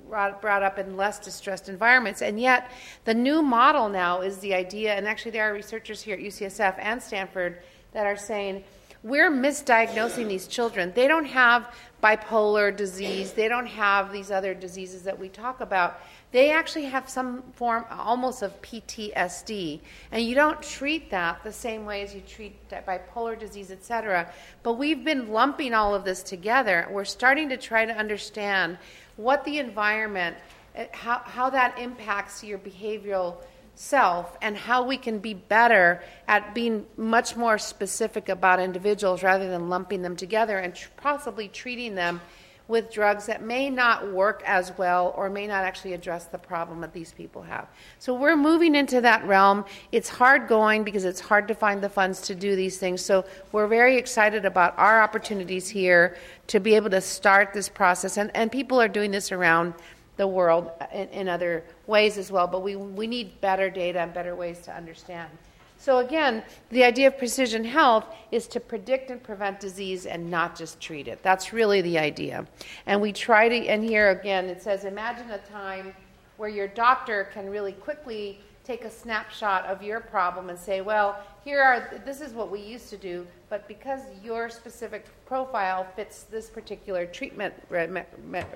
brought 0.09 0.62
up 0.62 0.79
in 0.79 0.97
less 0.97 1.19
distressed 1.19 1.69
environments. 1.69 2.23
And 2.23 2.40
yet, 2.40 2.71
the 3.05 3.14
new 3.14 3.43
model 3.43 3.88
now 3.88 4.21
is 4.21 4.38
the 4.38 4.55
idea, 4.55 4.95
and 4.95 5.07
actually, 5.07 5.33
there 5.33 5.50
are 5.50 5.55
researchers 5.55 6.02
here 6.02 6.17
at 6.17 6.23
UCSF 6.23 6.76
and 6.79 7.02
Stanford 7.02 7.61
that 7.92 8.06
are 8.06 8.16
saying 8.16 8.64
we're 9.02 9.30
misdiagnosing 9.30 10.28
these 10.28 10.47
children. 10.47 10.92
They 10.94 11.09
don't 11.09 11.25
have 11.25 11.75
bipolar 12.02 12.75
disease, 12.75 13.32
they 13.32 13.49
don't 13.49 13.66
have 13.66 14.12
these 14.12 14.30
other 14.30 14.54
diseases 14.54 15.02
that 15.02 15.18
we 15.18 15.28
talk 15.28 15.61
about. 15.61 16.00
They 16.32 16.52
actually 16.52 16.85
have 16.85 17.09
some 17.09 17.42
form 17.54 17.85
almost 17.90 18.42
of 18.42 18.61
PTSD. 18.62 19.80
And 20.12 20.25
you 20.25 20.35
don't 20.35 20.62
treat 20.62 21.11
that 21.11 21.42
the 21.42 21.52
same 21.52 21.85
way 21.85 22.02
as 22.02 22.14
you 22.14 22.20
treat 22.20 22.56
bipolar 22.70 23.38
disease, 23.38 23.70
etc. 23.70 24.30
But 24.62 24.75
we've 24.75 25.04
been 25.04 25.30
lumping 25.30 25.75
all 25.75 25.94
of 25.94 26.04
this 26.04 26.23
together. 26.23 26.87
We're 26.90 27.04
starting 27.04 27.49
to 27.49 27.56
try 27.56 27.85
to 27.85 27.92
understand 27.92 28.78
what 29.16 29.44
the 29.44 29.59
environment, 29.59 30.37
eh, 30.76 30.87
how, 30.92 31.18
how 31.25 31.50
that 31.50 31.78
impacts 31.78 32.44
your 32.44 32.59
behavioral 32.59 33.37
self 33.80 34.37
and 34.42 34.58
how 34.58 34.82
we 34.82 34.99
can 34.99 35.18
be 35.18 35.32
better 35.32 36.02
at 36.28 36.54
being 36.54 36.84
much 36.99 37.34
more 37.34 37.56
specific 37.56 38.28
about 38.28 38.60
individuals 38.60 39.22
rather 39.22 39.49
than 39.49 39.70
lumping 39.70 40.02
them 40.02 40.14
together 40.14 40.58
and 40.58 40.75
tr- 40.75 40.90
possibly 40.99 41.49
treating 41.49 41.94
them 41.94 42.20
with 42.68 42.92
drugs 42.92 43.25
that 43.26 43.42
may 43.42 43.70
not 43.70 44.12
work 44.12 44.42
as 44.44 44.70
well 44.76 45.14
or 45.16 45.30
may 45.30 45.46
not 45.46 45.64
actually 45.64 45.94
address 45.94 46.26
the 46.26 46.37
problem 46.37 46.82
that 46.82 46.92
these 46.92 47.12
people 47.12 47.40
have. 47.40 47.66
So 47.99 48.14
we're 48.14 48.37
moving 48.37 48.75
into 48.75 49.00
that 49.00 49.25
realm. 49.25 49.64
It's 49.92 50.10
hard 50.10 50.46
going 50.46 50.84
because 50.84 51.06
it's 51.06 51.18
hard 51.18 51.49
to 51.49 51.54
find 51.54 51.82
the 51.82 51.88
funds 51.88 52.20
to 52.22 52.34
do 52.34 52.54
these 52.54 52.76
things. 52.76 53.00
So 53.00 53.25
we're 53.50 53.66
very 53.66 53.96
excited 53.96 54.44
about 54.44 54.78
our 54.78 55.00
opportunities 55.02 55.70
here 55.70 56.18
to 56.49 56.60
be 56.60 56.75
able 56.75 56.90
to 56.90 57.00
start 57.00 57.54
this 57.54 57.70
process. 57.70 58.18
And, 58.18 58.30
and 58.37 58.52
people 58.52 58.78
are 58.78 58.88
doing 58.88 59.10
this 59.10 59.32
around 59.32 59.72
the 60.21 60.27
world 60.27 60.71
in, 60.93 61.09
in 61.09 61.29
other 61.31 61.65
ways 61.87 62.19
as 62.19 62.31
well, 62.31 62.47
but 62.47 62.62
we, 62.62 62.77
we 62.77 63.07
need 63.07 63.41
better 63.41 63.71
data 63.71 64.00
and 64.00 64.12
better 64.12 64.37
ways 64.37 64.59
to 64.61 64.71
understand. 64.77 65.31
So, 65.79 66.00
again, 66.00 66.43
the 66.69 66.85
idea 66.85 67.07
of 67.07 67.17
precision 67.17 67.65
health 67.65 68.05
is 68.31 68.47
to 68.49 68.61
predict 68.61 69.11
and 69.11 69.23
prevent 69.23 69.61
disease 69.61 70.05
and 70.05 70.31
not 70.31 70.55
just 70.55 70.79
treat 70.79 71.09
it. 71.09 71.23
That's 71.23 71.55
really 71.55 71.81
the 71.81 71.99
idea. 71.99 72.47
And 72.85 73.00
we 73.00 73.12
try 73.15 73.49
to, 73.49 73.67
and 73.67 73.83
here 73.83 74.11
again, 74.11 74.45
it 74.45 74.62
says 74.62 74.85
imagine 74.85 75.31
a 75.31 75.39
time 75.39 75.95
where 76.37 76.50
your 76.50 76.69
doctor 76.69 77.31
can 77.33 77.49
really 77.49 77.73
quickly 77.73 78.41
take 78.71 78.85
a 78.85 78.91
snapshot 78.91 79.67
of 79.67 79.83
your 79.83 79.99
problem 79.99 80.49
and 80.49 80.57
say, 80.57 80.81
well, 80.81 81.19
here 81.45 81.61
are, 81.61 82.00
this 82.05 82.21
is 82.21 82.33
what 82.33 82.53
we 82.53 82.61
used 82.61 82.89
to 82.89 82.97
do, 82.97 83.27
but 83.49 83.67
because 83.67 84.03
your 84.23 84.49
specific 84.49 85.07
profile 85.27 85.85
fits 85.97 86.23
this 86.31 86.49
particular 86.49 87.05
treatment 87.05 87.53
re- 87.69 88.05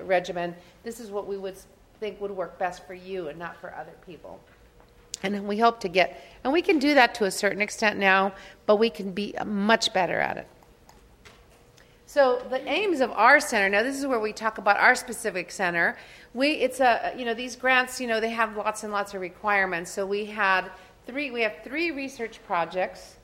regimen, 0.03 0.55
this 0.83 1.01
is 1.01 1.11
what 1.11 1.27
we 1.27 1.35
would 1.37 1.57
think 1.99 2.21
would 2.21 2.31
work 2.31 2.57
best 2.57 2.87
for 2.87 2.93
you 2.93 3.27
and 3.27 3.37
not 3.37 3.59
for 3.59 3.75
other 3.75 3.91
people. 4.05 4.39
And 5.21 5.45
we 5.45 5.57
hope 5.57 5.81
to 5.81 5.89
get, 5.89 6.23
and 6.45 6.53
we 6.53 6.61
can 6.61 6.79
do 6.79 6.93
that 6.93 7.13
to 7.15 7.25
a 7.25 7.31
certain 7.31 7.61
extent 7.61 7.99
now, 7.99 8.33
but 8.67 8.77
we 8.77 8.89
can 8.89 9.11
be 9.11 9.35
much 9.45 9.91
better 9.91 10.21
at 10.21 10.37
it. 10.37 10.47
So 12.05 12.41
the 12.49 12.65
aims 12.67 13.01
of 13.01 13.11
our 13.11 13.39
center, 13.39 13.67
now 13.67 13.83
this 13.83 13.97
is 13.97 14.05
where 14.05 14.19
we 14.19 14.31
talk 14.31 14.57
about 14.57 14.79
our 14.79 14.95
specific 14.95 15.51
center. 15.51 15.97
We, 16.33 16.51
it's 16.51 16.79
a, 16.79 17.13
you 17.17 17.25
know, 17.25 17.33
these 17.33 17.55
grants, 17.55 17.99
you 17.99 18.07
know, 18.07 18.19
they 18.19 18.29
have 18.29 18.55
lots 18.55 18.83
and 18.83 18.93
lots 18.93 19.13
of 19.13 19.21
requirements. 19.21 19.91
So 19.91 20.05
we 20.05 20.25
had 20.25 20.69
three, 21.07 21.31
we 21.31 21.41
have 21.41 21.55
three 21.63 21.91
research 21.91 22.39
projects 22.45 23.17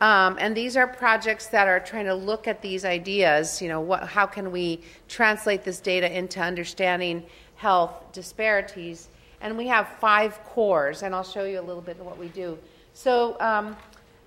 um, 0.00 0.36
and 0.38 0.54
these 0.54 0.76
are 0.76 0.86
projects 0.86 1.46
that 1.48 1.68
are 1.68 1.80
trying 1.80 2.04
to 2.04 2.14
look 2.14 2.46
at 2.46 2.60
these 2.60 2.84
ideas. 2.84 3.62
You 3.62 3.68
know, 3.68 3.80
what, 3.80 4.06
how 4.06 4.26
can 4.26 4.52
we 4.52 4.82
translate 5.08 5.64
this 5.64 5.80
data 5.80 6.14
into 6.14 6.40
understanding 6.40 7.24
health 7.56 8.12
disparities? 8.12 9.08
And 9.40 9.56
we 9.56 9.66
have 9.68 9.88
five 10.00 10.42
cores, 10.44 11.02
and 11.02 11.14
I'll 11.14 11.24
show 11.24 11.44
you 11.44 11.60
a 11.60 11.62
little 11.62 11.82
bit 11.82 11.98
of 11.98 12.04
what 12.04 12.18
we 12.18 12.28
do. 12.28 12.58
So 12.92 13.40
um, 13.40 13.76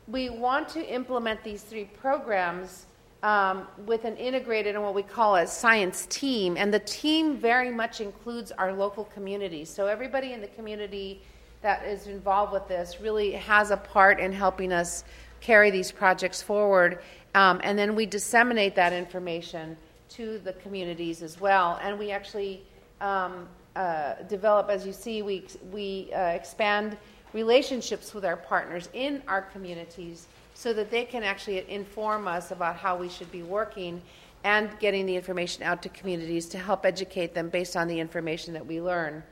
we 0.08 0.30
want 0.30 0.70
to 0.70 0.94
implement 0.94 1.44
these 1.44 1.62
three 1.62 1.86
programs 1.86 2.86
um, 3.24 3.68
with 3.86 4.06
an 4.06 4.16
integrated 4.18 4.76
and 4.76 4.84
what 4.84 4.96
we 4.96 5.04
call 5.04 5.36
a 5.36 5.48
science 5.48 6.06
team. 6.10 6.56
And 6.58 6.74
the 6.74 6.80
team 6.80 7.38
very 7.38 7.72
much 7.72 8.02
includes 8.02 8.52
our 8.54 8.74
local 8.74 9.06
community. 9.06 9.66
So 9.66 9.88
everybody 9.88 10.34
in 10.34 10.42
the 10.42 10.48
community 10.48 11.22
that 11.62 11.86
is 11.86 12.08
involved 12.08 12.54
with 12.54 12.68
this 12.68 13.02
really 13.02 13.32
has 13.34 13.72
a 13.72 13.78
part 13.78 14.20
in 14.20 14.32
helping 14.32 14.72
us 14.72 15.04
carry 15.42 15.72
these 15.72 15.92
projects 15.92 16.42
forward. 16.42 17.00
Um, 17.36 17.60
and 17.64 17.78
then 17.78 17.96
we 17.96 18.06
disseminate 18.06 18.76
that 18.76 18.94
information 18.94 19.78
to 20.10 20.40
the 20.40 20.54
communities 20.54 21.22
as 21.22 21.40
well. 21.40 21.80
And 21.84 22.00
we 22.00 22.12
actually 22.12 22.64
um, 23.02 23.48
uh, 23.76 24.16
develop, 24.28 24.70
as 24.70 24.86
you 24.86 24.94
see, 24.94 25.22
we, 25.22 25.46
we 25.72 26.12
uh, 26.14 26.30
expand 26.30 26.98
relationships 27.34 28.14
with 28.14 28.26
our 28.26 28.38
partners 28.38 28.90
in 28.94 29.22
our 29.28 29.42
communities 29.42 30.28
so 30.60 30.74
that 30.74 30.92
they 30.92 31.06
can 31.06 31.24
actually 31.24 31.63
inform 31.70 32.28
us 32.28 32.51
about 32.51 32.75
how 32.75 32.94
we 32.94 33.08
should 33.08 33.32
be 33.32 33.42
working 33.42 34.01
and 34.44 34.70
getting 34.78 35.06
the 35.06 35.16
information 35.16 35.63
out 35.63 35.82
to 35.82 35.88
communities 35.88 36.48
to 36.48 36.58
help 36.58 36.86
educate 36.86 37.34
them 37.34 37.48
based 37.48 37.78
on 37.78 37.88
the 37.88 37.98
information 37.98 38.54
that 38.54 38.66
we 38.66 38.82
learn. 38.82 39.24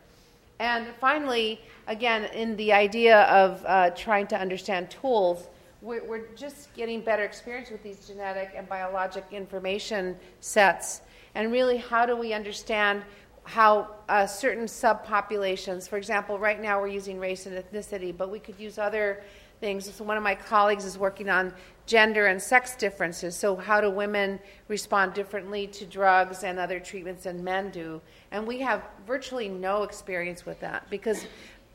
And 0.60 0.88
finally, 1.02 1.60
again, 1.88 2.30
in 2.34 2.56
the 2.56 2.72
idea 2.72 3.24
of 3.24 3.62
uh, 3.66 3.90
trying 3.90 4.28
to 4.28 4.40
understand 4.40 4.90
tools, 4.90 5.50
we're, 5.82 6.02
we're 6.06 6.28
just 6.38 6.74
getting 6.76 7.02
better 7.02 7.26
experience 7.26 7.72
with 7.72 7.84
these 7.84 8.08
genetic 8.08 8.54
and 8.56 8.68
biologic 8.70 9.26
information 9.30 10.16
sets. 10.40 11.02
And 11.36 11.52
really, 11.52 11.76
how 11.76 12.06
do 12.06 12.16
we 12.16 12.32
understand 12.32 13.04
how 13.44 13.96
uh, 14.08 14.28
certain 14.28 14.66
subpopulations, 14.66 15.90
for 15.90 15.98
example, 15.98 16.40
right 16.40 16.62
now 16.62 16.80
we're 16.80 16.88
using 16.88 17.20
race 17.20 17.46
and 17.48 17.62
ethnicity, 17.62 18.16
but 18.16 18.30
we 18.32 18.40
could 18.40 18.58
use 18.58 18.78
other 18.78 19.24
things. 19.60 19.94
So 19.94 20.04
one 20.04 20.18
of 20.18 20.24
my 20.24 20.36
colleagues 20.36 20.86
is 20.86 20.98
working 20.98 21.30
on 21.30 21.54
gender 21.86 22.28
and 22.28 22.40
sex 22.42 22.76
differences. 22.76 23.36
So, 23.36 23.56
how 23.56 23.82
do 23.82 23.90
women 23.90 24.40
respond 24.68 25.14
differently 25.14 25.66
to 25.68 25.86
drugs 25.86 26.44
and 26.44 26.60
other 26.60 26.80
treatments 26.80 27.24
than 27.24 27.44
men 27.44 27.72
do? 27.72 28.02
And 28.32 28.46
we 28.46 28.60
have 28.60 28.84
virtually 29.08 29.50
no 29.50 29.84
experience 29.84 30.46
with 30.46 30.60
that 30.60 30.88
because 30.90 31.26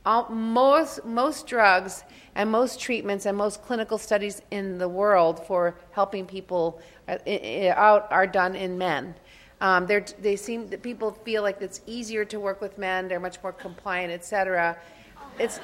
all, 0.05 0.29
most, 0.29 1.05
most 1.05 1.47
drugs 1.47 2.05
and 2.35 2.51
most 2.51 2.81
treatments 2.81 3.27
and 3.27 3.37
most 3.37 3.63
clinical 3.63 3.99
studies 3.99 4.43
in 4.51 4.79
the 4.79 4.89
world 4.89 5.45
for 5.47 5.77
helping 5.93 6.27
people 6.27 6.81
uh, 7.09 7.17
out 7.71 8.11
are 8.11 8.27
done 8.27 8.55
in 8.55 8.77
men. 8.77 9.15
Um, 9.61 9.87
they 9.87 10.35
seem 10.35 10.67
that 10.71 10.83
people 10.83 11.13
feel 11.25 11.43
like 11.43 11.63
it's 11.63 11.83
easier 11.87 12.25
to 12.25 12.41
work 12.41 12.61
with 12.61 12.79
men. 12.79 13.07
They're 13.07 13.21
much 13.21 13.41
more 13.45 13.53
compliant, 13.53 14.13
etc. 14.13 14.77
It's 15.39 15.59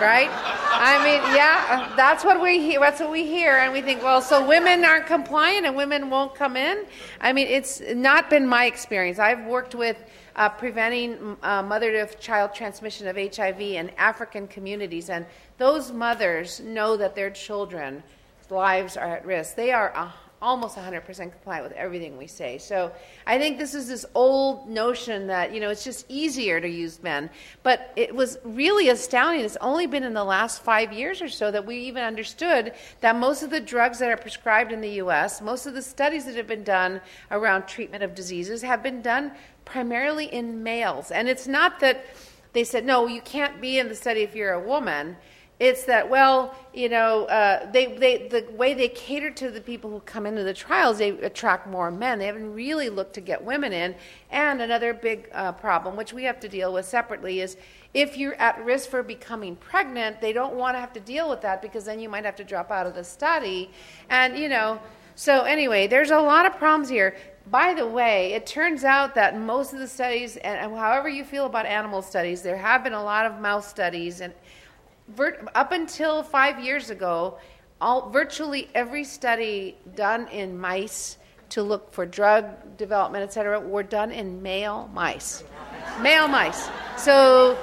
right. 0.00 0.30
I 0.30 0.98
mean, 1.04 1.36
yeah, 1.36 1.92
that's 1.96 2.24
what 2.24 2.40
we 2.40 2.60
hear. 2.60 2.80
That's 2.80 3.00
what 3.00 3.10
we 3.10 3.26
hear, 3.26 3.56
and 3.56 3.72
we 3.72 3.82
think, 3.82 4.02
well, 4.02 4.22
so 4.22 4.46
women 4.46 4.84
aren't 4.84 5.06
compliant 5.06 5.66
and 5.66 5.74
women 5.74 6.10
won't 6.10 6.34
come 6.34 6.56
in. 6.56 6.84
I 7.20 7.32
mean, 7.32 7.48
it's 7.48 7.80
not 7.94 8.30
been 8.30 8.46
my 8.46 8.66
experience. 8.66 9.18
I've 9.18 9.46
worked 9.46 9.74
with 9.74 9.96
uh, 10.36 10.48
preventing 10.48 11.36
uh, 11.42 11.62
mother 11.62 11.90
to 11.92 12.14
child 12.16 12.54
transmission 12.54 13.06
of 13.06 13.16
HIV 13.16 13.60
in 13.60 13.90
African 13.98 14.46
communities, 14.46 15.10
and 15.10 15.26
those 15.58 15.92
mothers 15.92 16.60
know 16.60 16.96
that 16.96 17.14
their 17.14 17.30
children's 17.30 18.02
lives 18.50 18.96
are 18.96 19.16
at 19.16 19.26
risk. 19.26 19.56
They 19.56 19.72
are 19.72 20.12
almost 20.44 20.76
100% 20.76 21.04
compliant 21.16 21.64
with 21.64 21.72
everything 21.72 22.18
we 22.18 22.26
say. 22.26 22.58
So 22.58 22.92
I 23.26 23.38
think 23.38 23.56
this 23.56 23.74
is 23.74 23.88
this 23.88 24.04
old 24.14 24.68
notion 24.68 25.26
that, 25.28 25.54
you 25.54 25.58
know, 25.58 25.70
it's 25.70 25.82
just 25.82 26.04
easier 26.10 26.60
to 26.60 26.68
use 26.68 27.02
men. 27.02 27.30
But 27.62 27.92
it 27.96 28.14
was 28.14 28.36
really 28.44 28.90
astounding. 28.90 29.42
It's 29.42 29.56
only 29.62 29.86
been 29.86 30.02
in 30.04 30.12
the 30.12 30.22
last 30.22 30.62
five 30.62 30.92
years 30.92 31.22
or 31.22 31.30
so 31.30 31.50
that 31.50 31.64
we 31.64 31.78
even 31.78 32.02
understood 32.02 32.74
that 33.00 33.16
most 33.16 33.42
of 33.42 33.48
the 33.48 33.60
drugs 33.60 33.98
that 34.00 34.10
are 34.10 34.18
prescribed 34.18 34.70
in 34.70 34.82
the 34.82 34.90
U.S., 35.04 35.40
most 35.40 35.64
of 35.64 35.72
the 35.72 35.82
studies 35.82 36.26
that 36.26 36.36
have 36.36 36.46
been 36.46 36.62
done 36.62 37.00
around 37.30 37.66
treatment 37.66 38.02
of 38.04 38.14
diseases 38.14 38.60
have 38.60 38.82
been 38.82 39.00
done 39.00 39.32
primarily 39.64 40.26
in 40.26 40.62
males. 40.62 41.10
And 41.10 41.26
it's 41.26 41.48
not 41.48 41.80
that 41.80 42.04
they 42.52 42.64
said, 42.64 42.84
no, 42.84 43.06
you 43.06 43.22
can't 43.22 43.62
be 43.62 43.78
in 43.78 43.88
the 43.88 43.94
study 43.94 44.20
if 44.20 44.36
you're 44.36 44.52
a 44.52 44.60
woman. 44.60 45.16
It's 45.64 45.84
that, 45.84 46.10
well, 46.10 46.54
you 46.74 46.90
know, 46.90 47.24
uh, 47.24 47.70
they, 47.72 47.86
they, 47.96 48.28
the 48.28 48.44
way 48.52 48.74
they 48.74 48.88
cater 48.88 49.30
to 49.30 49.50
the 49.50 49.62
people 49.62 49.88
who 49.88 50.00
come 50.00 50.26
into 50.26 50.44
the 50.44 50.52
trials, 50.52 50.98
they 50.98 51.08
attract 51.08 51.66
more 51.66 51.90
men. 51.90 52.18
They 52.18 52.26
haven't 52.26 52.52
really 52.52 52.90
looked 52.90 53.14
to 53.14 53.22
get 53.22 53.42
women 53.42 53.72
in. 53.72 53.94
And 54.30 54.60
another 54.60 54.92
big 54.92 55.30
uh, 55.32 55.52
problem, 55.52 55.96
which 55.96 56.12
we 56.12 56.24
have 56.24 56.38
to 56.40 56.50
deal 56.50 56.74
with 56.74 56.84
separately, 56.84 57.40
is 57.40 57.56
if 57.94 58.18
you're 58.18 58.34
at 58.34 58.62
risk 58.62 58.90
for 58.90 59.02
becoming 59.02 59.56
pregnant, 59.56 60.20
they 60.20 60.34
don't 60.34 60.54
want 60.54 60.76
to 60.76 60.80
have 60.80 60.92
to 60.92 61.00
deal 61.00 61.30
with 61.30 61.40
that 61.40 61.62
because 61.62 61.86
then 61.86 61.98
you 61.98 62.10
might 62.10 62.26
have 62.26 62.36
to 62.36 62.44
drop 62.44 62.70
out 62.70 62.86
of 62.86 62.94
the 62.94 63.02
study. 63.02 63.70
And, 64.10 64.36
you 64.36 64.50
know, 64.50 64.78
so 65.14 65.44
anyway, 65.44 65.86
there's 65.86 66.10
a 66.10 66.20
lot 66.20 66.44
of 66.44 66.58
problems 66.58 66.90
here. 66.90 67.16
By 67.50 67.72
the 67.72 67.86
way, 67.86 68.34
it 68.34 68.44
turns 68.44 68.84
out 68.84 69.14
that 69.14 69.40
most 69.40 69.72
of 69.72 69.78
the 69.78 69.88
studies, 69.88 70.36
and 70.36 70.76
however 70.76 71.08
you 71.08 71.24
feel 71.24 71.46
about 71.46 71.64
animal 71.64 72.02
studies, 72.02 72.42
there 72.42 72.58
have 72.58 72.84
been 72.84 72.92
a 72.92 73.02
lot 73.02 73.24
of 73.24 73.40
mouse 73.40 73.66
studies 73.66 74.20
and 74.20 74.34
up 75.54 75.72
until 75.72 76.22
five 76.22 76.58
years 76.60 76.90
ago, 76.90 77.38
all, 77.80 78.10
virtually 78.10 78.68
every 78.74 79.04
study 79.04 79.76
done 79.94 80.28
in 80.28 80.58
mice 80.58 81.18
to 81.50 81.62
look 81.62 81.92
for 81.92 82.06
drug 82.06 82.76
development, 82.76 83.22
et 83.22 83.32
cetera, 83.32 83.60
were 83.60 83.82
done 83.82 84.10
in 84.10 84.42
male 84.42 84.90
mice. 84.92 85.44
male 86.00 86.26
mice. 86.26 86.68
So, 86.96 87.56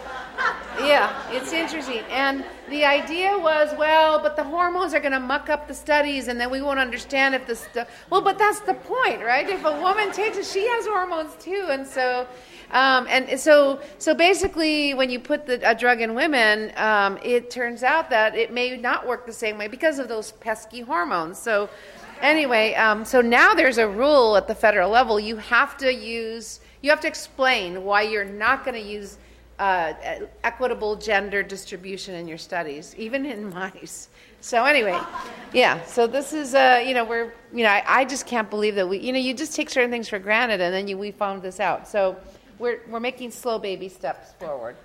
yeah, 0.79 1.11
it's 1.31 1.51
interesting. 1.51 2.03
And 2.09 2.45
the 2.69 2.85
idea 2.85 3.37
was, 3.37 3.75
well, 3.77 4.19
but 4.19 4.35
the 4.35 4.43
hormones 4.43 4.93
are 4.93 4.99
going 4.99 5.11
to 5.11 5.19
muck 5.19 5.49
up 5.49 5.67
the 5.67 5.73
studies, 5.73 6.27
and 6.27 6.39
then 6.39 6.49
we 6.49 6.61
won't 6.61 6.79
understand 6.79 7.35
if 7.35 7.47
the 7.47 7.55
stuff. 7.55 7.89
Well, 8.09 8.21
but 8.21 8.37
that's 8.37 8.61
the 8.61 8.75
point, 8.75 9.23
right? 9.23 9.49
If 9.49 9.65
a 9.65 9.81
woman 9.81 10.11
takes 10.11 10.37
it, 10.37 10.45
she 10.45 10.65
has 10.67 10.85
hormones 10.85 11.35
too, 11.43 11.67
and 11.69 11.85
so 11.85 12.27
um, 12.71 13.05
and 13.09 13.39
so, 13.39 13.81
so 13.97 14.13
basically, 14.13 14.93
when 14.93 15.09
you 15.09 15.19
put 15.19 15.45
the, 15.45 15.69
a 15.69 15.75
drug 15.75 15.99
in 15.99 16.15
women, 16.15 16.71
um, 16.77 17.19
it 17.21 17.51
turns 17.51 17.83
out 17.83 18.09
that 18.09 18.35
it 18.35 18.53
may 18.53 18.77
not 18.77 19.05
work 19.05 19.25
the 19.25 19.33
same 19.33 19.57
way 19.57 19.67
because 19.67 19.99
of 19.99 20.07
those 20.07 20.31
pesky 20.31 20.79
hormones. 20.79 21.37
So, 21.37 21.69
anyway, 22.21 22.73
um, 22.75 23.03
so 23.03 23.19
now 23.19 23.53
there's 23.53 23.77
a 23.77 23.87
rule 23.87 24.37
at 24.37 24.47
the 24.47 24.55
federal 24.55 24.89
level. 24.89 25.19
You 25.19 25.35
have 25.35 25.75
to 25.77 25.93
use, 25.93 26.61
you 26.81 26.89
have 26.91 27.01
to 27.01 27.07
explain 27.07 27.83
why 27.83 28.03
you're 28.03 28.23
not 28.23 28.63
going 28.63 28.81
to 28.81 28.89
use 28.89 29.17
uh, 29.59 29.93
equitable 30.43 30.95
gender 30.95 31.43
distribution 31.43 32.15
in 32.15 32.27
your 32.27 32.37
studies, 32.37 32.95
even 32.97 33.25
in 33.25 33.49
mice. 33.53 34.07
So 34.39 34.65
anyway, 34.65 34.99
yeah. 35.53 35.83
So 35.83 36.07
this 36.07 36.33
is, 36.33 36.55
uh, 36.55 36.81
you 36.83 36.93
know, 36.95 37.03
we're, 37.03 37.33
you 37.53 37.63
know, 37.63 37.69
I, 37.69 37.83
I, 37.85 38.05
just 38.05 38.25
can't 38.25 38.49
believe 38.49 38.73
that 38.73 38.89
we, 38.89 38.97
you 38.97 39.13
know, 39.13 39.19
you 39.19 39.35
just 39.35 39.55
take 39.55 39.69
certain 39.69 39.91
things 39.91 40.09
for 40.09 40.17
granted, 40.17 40.61
and 40.61 40.73
then 40.73 40.87
you, 40.87 40.97
we 40.97 41.11
found 41.11 41.43
this 41.43 41.59
out. 41.59 41.87
So 41.87 42.17
we're, 42.61 42.81
we're 42.87 42.99
making 42.99 43.31
slow 43.31 43.57
baby 43.57 43.89
steps 43.89 44.33
forward. 44.39 44.75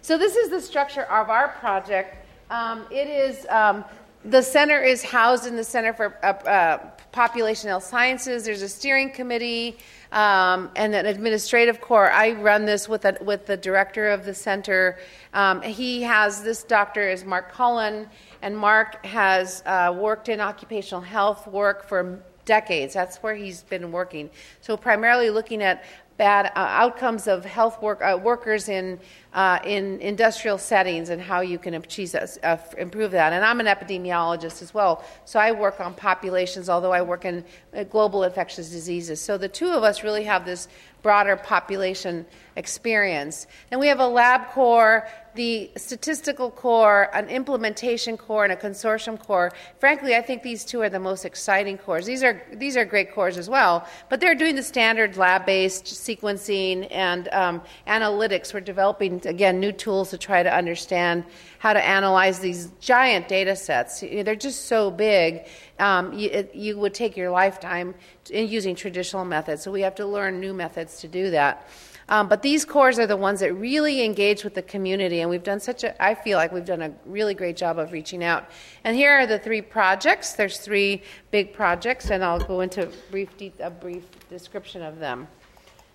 So, 0.00 0.18
this 0.18 0.34
is 0.34 0.50
the 0.50 0.60
structure 0.60 1.04
of 1.04 1.28
our 1.28 1.48
project. 1.48 2.26
Um, 2.50 2.86
it 2.90 3.06
is 3.06 3.46
um, 3.48 3.84
the 4.24 4.42
center 4.42 4.82
is 4.82 5.02
housed 5.02 5.46
in 5.46 5.56
the 5.56 5.64
Center 5.64 5.92
for 5.92 6.16
uh, 6.22 6.26
uh, 6.26 6.90
Population 7.12 7.68
Health 7.68 7.84
Sciences. 7.84 8.44
There's 8.44 8.62
a 8.62 8.68
steering 8.68 9.10
committee 9.10 9.76
um, 10.12 10.70
and 10.76 10.94
an 10.94 11.06
administrative 11.06 11.80
core. 11.80 12.10
I 12.10 12.32
run 12.32 12.64
this 12.64 12.88
with 12.88 13.04
a, 13.04 13.16
with 13.22 13.46
the 13.46 13.56
director 13.56 14.08
of 14.08 14.24
the 14.24 14.34
center. 14.34 14.98
Um, 15.34 15.60
he 15.62 16.02
has 16.02 16.42
this 16.42 16.62
doctor 16.62 17.08
is 17.08 17.24
Mark 17.24 17.52
Cullen, 17.52 18.08
and 18.40 18.56
Mark 18.56 19.04
has 19.04 19.62
uh, 19.66 19.94
worked 19.96 20.28
in 20.28 20.40
occupational 20.40 21.02
health 21.02 21.46
work 21.46 21.86
for 21.88 22.22
decades. 22.44 22.94
That's 22.94 23.18
where 23.18 23.34
he's 23.34 23.62
been 23.62 23.92
working. 23.92 24.30
So 24.60 24.76
primarily 24.76 25.30
looking 25.30 25.62
at 25.62 25.84
bad 26.16 26.46
uh, 26.46 26.50
outcomes 26.56 27.26
of 27.26 27.44
health 27.44 27.82
work, 27.82 28.00
uh, 28.00 28.16
workers 28.16 28.68
in, 28.68 28.98
uh, 29.32 29.58
in 29.64 29.98
industrial 30.00 30.58
settings 30.58 31.08
and 31.08 31.20
how 31.20 31.40
you 31.40 31.58
can 31.58 31.74
achieve, 31.74 32.14
uh, 32.14 32.56
improve 32.78 33.10
that. 33.10 33.32
And 33.32 33.44
I'm 33.44 33.60
an 33.60 33.66
epidemiologist 33.66 34.62
as 34.62 34.72
well, 34.72 35.04
so 35.24 35.40
I 35.40 35.52
work 35.52 35.80
on 35.80 35.94
populations, 35.94 36.68
although 36.68 36.92
I 36.92 37.02
work 37.02 37.24
in 37.24 37.44
uh, 37.76 37.84
global 37.84 38.22
infectious 38.22 38.70
diseases. 38.70 39.20
So 39.20 39.36
the 39.36 39.48
two 39.48 39.68
of 39.68 39.82
us 39.82 40.04
really 40.04 40.24
have 40.24 40.44
this 40.44 40.68
broader 41.02 41.36
population 41.36 42.24
experience. 42.56 43.46
And 43.70 43.80
we 43.80 43.88
have 43.88 44.00
a 44.00 44.06
lab 44.06 44.48
core, 44.50 45.08
the 45.34 45.70
statistical 45.76 46.50
core, 46.50 47.10
an 47.14 47.28
implementation 47.28 48.16
core, 48.16 48.44
and 48.44 48.52
a 48.52 48.56
consortium 48.56 49.18
core. 49.18 49.52
Frankly, 49.78 50.14
I 50.14 50.22
think 50.22 50.42
these 50.42 50.64
two 50.64 50.82
are 50.82 50.88
the 50.88 50.98
most 50.98 51.24
exciting 51.24 51.78
cores. 51.78 52.06
These 52.06 52.22
are 52.22 52.42
these 52.52 52.76
are 52.76 52.84
great 52.84 53.12
cores 53.12 53.36
as 53.36 53.48
well, 53.48 53.86
but 54.08 54.20
they're 54.20 54.34
doing 54.34 54.56
the 54.56 54.62
standard 54.62 55.16
lab-based 55.16 55.84
sequencing 55.84 56.88
and 56.90 57.28
um, 57.28 57.62
analytics. 57.86 58.54
We're 58.54 58.60
developing 58.60 59.20
again 59.26 59.60
new 59.60 59.72
tools 59.72 60.10
to 60.10 60.18
try 60.18 60.42
to 60.42 60.54
understand 60.54 61.24
how 61.58 61.72
to 61.72 61.82
analyze 61.84 62.40
these 62.40 62.68
giant 62.80 63.28
data 63.28 63.56
sets. 63.56 64.00
They're 64.00 64.36
just 64.36 64.66
so 64.66 64.90
big. 64.90 65.46
Um, 65.78 66.12
you, 66.12 66.30
it, 66.30 66.54
you 66.54 66.78
would 66.78 66.94
take 66.94 67.16
your 67.16 67.30
lifetime 67.30 67.94
in 68.30 68.48
using 68.48 68.76
traditional 68.76 69.24
methods. 69.24 69.62
So 69.62 69.72
we 69.72 69.80
have 69.80 69.94
to 69.96 70.06
learn 70.06 70.40
new 70.40 70.52
methods 70.52 71.00
to 71.00 71.08
do 71.08 71.30
that. 71.30 71.66
Um, 72.08 72.28
but 72.28 72.42
these 72.42 72.64
cores 72.64 72.98
are 72.98 73.06
the 73.06 73.16
ones 73.16 73.40
that 73.40 73.52
really 73.54 74.04
engage 74.04 74.44
with 74.44 74.54
the 74.54 74.62
community, 74.62 75.20
and 75.20 75.30
we've 75.30 75.42
done 75.42 75.60
such 75.60 75.84
a, 75.84 76.02
I 76.02 76.14
feel 76.14 76.36
like 76.36 76.52
we've 76.52 76.64
done 76.64 76.82
a 76.82 76.92
really 77.06 77.34
great 77.34 77.56
job 77.56 77.78
of 77.78 77.92
reaching 77.92 78.22
out. 78.22 78.48
And 78.84 78.96
here 78.96 79.12
are 79.12 79.26
the 79.26 79.38
three 79.38 79.62
projects. 79.62 80.34
There's 80.34 80.58
three 80.58 81.02
big 81.30 81.54
projects, 81.54 82.10
and 82.10 82.22
I'll 82.22 82.40
go 82.40 82.60
into 82.60 82.90
brief, 83.10 83.36
de- 83.36 83.52
a 83.60 83.70
brief 83.70 84.04
description 84.28 84.82
of 84.82 84.98
them. 84.98 85.26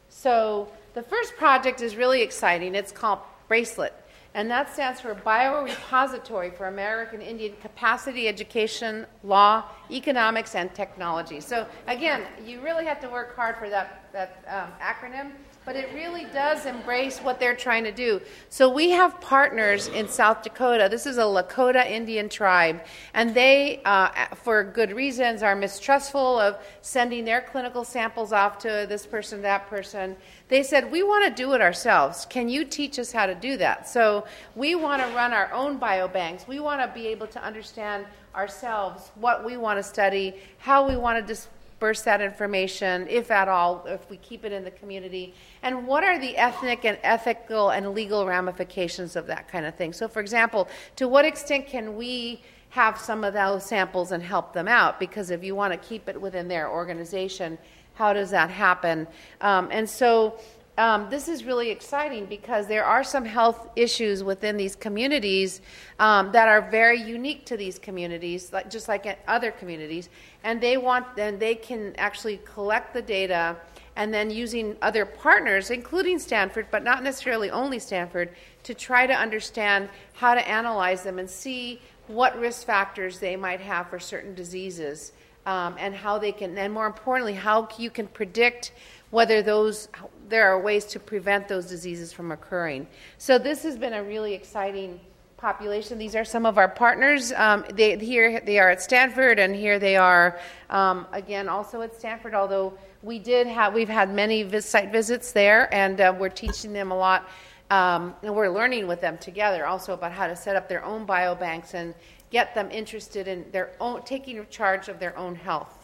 So 0.09 0.69
the 0.95 1.03
first 1.03 1.35
project 1.35 1.81
is 1.81 1.95
really 1.95 2.21
exciting. 2.21 2.75
It's 2.75 2.91
called 2.91 3.19
Bracelet 3.47 3.93
and 4.35 4.49
that 4.51 4.71
stands 4.71 5.01
for 5.01 5.15
Biorepository 5.15 6.55
for 6.55 6.67
American 6.67 7.19
Indian 7.21 7.55
Capacity 7.61 8.27
Education, 8.27 9.07
Law, 9.23 9.63
Economics, 9.89 10.53
and 10.53 10.73
Technology. 10.73 11.39
So, 11.39 11.65
again, 11.87 12.25
you 12.45 12.61
really 12.61 12.85
have 12.85 12.99
to 13.01 13.09
work 13.09 13.35
hard 13.35 13.57
for 13.57 13.69
that, 13.69 14.07
that 14.13 14.43
um, 14.47 14.71
acronym, 14.81 15.31
but 15.69 15.75
it 15.75 15.93
really 15.93 16.25
does 16.34 16.65
embrace 16.65 17.19
what 17.19 17.39
they're 17.39 17.55
trying 17.55 17.84
to 17.84 17.91
do. 17.91 18.19
So, 18.49 18.73
we 18.73 18.89
have 18.89 19.21
partners 19.21 19.88
in 19.88 20.08
South 20.08 20.41
Dakota. 20.41 20.88
This 20.89 21.05
is 21.05 21.19
a 21.19 21.21
Lakota 21.21 21.88
Indian 21.88 22.27
tribe, 22.27 22.82
and 23.13 23.36
they, 23.36 23.79
uh, 23.86 24.34
for 24.34 24.63
good 24.63 24.91
reasons, 24.91 25.43
are 25.43 25.55
mistrustful 25.55 26.39
of 26.39 26.58
sending 26.82 27.23
their 27.23 27.41
clinical 27.41 27.84
samples 27.84 28.34
off 28.34 28.58
to 28.60 28.88
this 28.89 29.05
person, 29.05 29.43
that 29.43 29.67
person. 29.67 30.15
They 30.47 30.63
said, 30.63 30.91
We 30.91 31.03
want 31.03 31.25
to 31.25 31.39
do 31.39 31.53
it 31.53 31.62
ourselves. 31.62 32.25
Can 32.25 32.49
you 32.49 32.65
teach 32.65 32.97
us 32.97 33.12
how 33.12 33.27
to 33.27 33.36
do 33.36 33.55
that? 33.58 33.88
So 33.88 34.25
we 34.55 34.73
want 34.73 35.03
to 35.03 35.08
run 35.10 35.34
our 35.34 35.53
own 35.53 35.79
biobanks. 35.79 36.47
We 36.47 36.60
want 36.60 36.82
to 36.82 36.91
be 36.99 37.05
able 37.10 37.27
to 37.27 37.43
understand 37.43 38.08
ourselves 38.34 39.12
what 39.13 39.45
we 39.45 39.55
want 39.55 39.77
to 39.77 39.84
study, 39.84 40.34
how 40.58 40.88
we 40.88 40.95
want 40.95 41.27
to 41.27 41.36
disperse 41.79 42.01
that 42.01 42.19
information, 42.19 43.07
if 43.07 43.31
at 43.31 43.47
all, 43.47 43.85
if 43.87 44.09
we 44.09 44.17
keep 44.17 44.43
it 44.43 44.51
in 44.51 44.65
the 44.65 44.71
community, 44.71 45.33
and 45.63 45.87
what 45.87 46.03
are 46.03 46.19
the 46.19 46.35
ethnic 46.35 46.83
and 46.83 46.97
ethical 47.03 47.69
and 47.69 47.93
legal 47.93 48.25
ramifications 48.25 49.15
of 49.15 49.27
that 49.27 49.47
kind 49.47 49.65
of 49.65 49.73
thing. 49.75 49.93
So, 49.93 50.09
for 50.09 50.19
example, 50.19 50.67
to 50.97 51.07
what 51.07 51.23
extent 51.23 51.67
can 51.67 51.95
we 51.95 52.41
have 52.71 52.99
some 52.99 53.23
of 53.23 53.33
those 53.33 53.65
samples 53.65 54.11
and 54.11 54.21
help 54.21 54.51
them 54.51 54.67
out? 54.67 54.99
Because 54.99 55.31
if 55.31 55.41
you 55.41 55.55
want 55.55 55.71
to 55.71 55.79
keep 55.79 56.09
it 56.09 56.19
within 56.19 56.49
their 56.49 56.69
organization, 56.69 57.57
how 57.93 58.11
does 58.11 58.31
that 58.31 58.49
happen? 58.49 59.07
Um, 59.39 59.69
and 59.71 59.89
so 59.89 60.37
um, 60.79 61.09
this 61.09 61.27
is 61.27 61.43
really 61.43 61.71
exciting 61.71 62.25
because 62.25 62.65
there 62.65 62.85
are 62.85 63.03
some 63.03 63.25
health 63.25 63.67
issues 63.75 64.23
within 64.23 64.55
these 64.55 64.77
communities 64.77 65.59
um, 65.99 66.31
that 66.31 66.47
are 66.47 66.61
very 66.71 67.01
unique 67.01 67.45
to 67.47 67.57
these 67.57 67.77
communities, 67.77 68.53
like, 68.53 68.69
just 68.69 68.87
like 68.87 69.05
in 69.05 69.15
other 69.27 69.51
communities. 69.51 70.07
And 70.45 70.61
they 70.61 70.77
want, 70.77 71.17
then 71.17 71.37
they 71.37 71.55
can 71.55 71.93
actually 71.97 72.39
collect 72.45 72.93
the 72.93 73.01
data 73.01 73.57
and 73.97 74.13
then 74.13 74.31
using 74.31 74.77
other 74.81 75.05
partners, 75.05 75.69
including 75.69 76.17
Stanford, 76.17 76.67
but 76.71 76.81
not 76.81 77.03
necessarily 77.03 77.51
only 77.51 77.77
Stanford, 77.77 78.29
to 78.63 78.73
try 78.73 79.05
to 79.05 79.13
understand 79.13 79.89
how 80.13 80.33
to 80.33 80.47
analyze 80.47 81.03
them 81.03 81.19
and 81.19 81.29
see 81.29 81.81
what 82.07 82.39
risk 82.39 82.65
factors 82.65 83.19
they 83.19 83.35
might 83.35 83.59
have 83.59 83.89
for 83.89 83.99
certain 83.99 84.33
diseases. 84.33 85.11
Um, 85.45 85.75
and 85.79 85.95
how 85.95 86.19
they 86.19 86.31
can, 86.31 86.55
and 86.57 86.71
more 86.71 86.85
importantly, 86.85 87.33
how 87.33 87.69
you 87.79 87.89
can 87.89 88.07
predict 88.07 88.71
whether 89.09 89.41
those 89.41 89.87
there 90.29 90.49
are 90.49 90.61
ways 90.61 90.85
to 90.85 90.99
prevent 90.99 91.47
those 91.47 91.65
diseases 91.65 92.13
from 92.13 92.31
occurring. 92.31 92.87
So 93.17 93.37
this 93.37 93.63
has 93.63 93.77
been 93.77 93.93
a 93.93 94.03
really 94.03 94.33
exciting 94.33 94.99
population. 95.37 95.97
These 95.97 96.15
are 96.15 96.25
some 96.25 96.45
of 96.45 96.57
our 96.57 96.67
partners. 96.67 97.31
Um, 97.31 97.65
they, 97.73 97.97
here 97.97 98.41
they 98.41 98.59
are 98.59 98.69
at 98.69 98.81
Stanford, 98.81 99.39
and 99.39 99.55
here 99.55 99.79
they 99.79 99.95
are 99.95 100.39
um, 100.69 101.07
again 101.11 101.49
also 101.49 101.81
at 101.81 101.95
Stanford. 101.95 102.33
Although 102.33 102.73
we 103.01 103.19
did 103.19 103.47
have 103.47 103.73
we've 103.73 103.89
had 103.89 104.13
many 104.13 104.43
vis- 104.43 104.65
site 104.65 104.91
visits 104.91 105.31
there, 105.31 105.73
and 105.73 105.99
uh, 106.01 106.13
we're 106.17 106.29
teaching 106.29 106.73
them 106.73 106.91
a 106.91 106.97
lot. 106.97 107.27
Um, 107.71 108.15
and 108.23 108.35
we're 108.35 108.49
learning 108.49 108.87
with 108.87 108.99
them 108.99 109.19
together 109.19 109.67
also 109.67 109.93
about 109.93 110.11
how 110.11 110.25
to 110.25 110.35
set 110.35 110.55
up 110.55 110.67
their 110.67 110.83
own 110.83 111.05
biobanks 111.05 111.75
and 111.75 111.93
get 112.31 112.55
them 112.55 112.69
interested 112.71 113.27
in 113.27 113.45
their 113.51 113.71
own 113.79 114.01
taking 114.03 114.43
charge 114.49 114.89
of 114.89 114.99
their 114.99 115.15
own 115.15 115.35
health. 115.35 115.78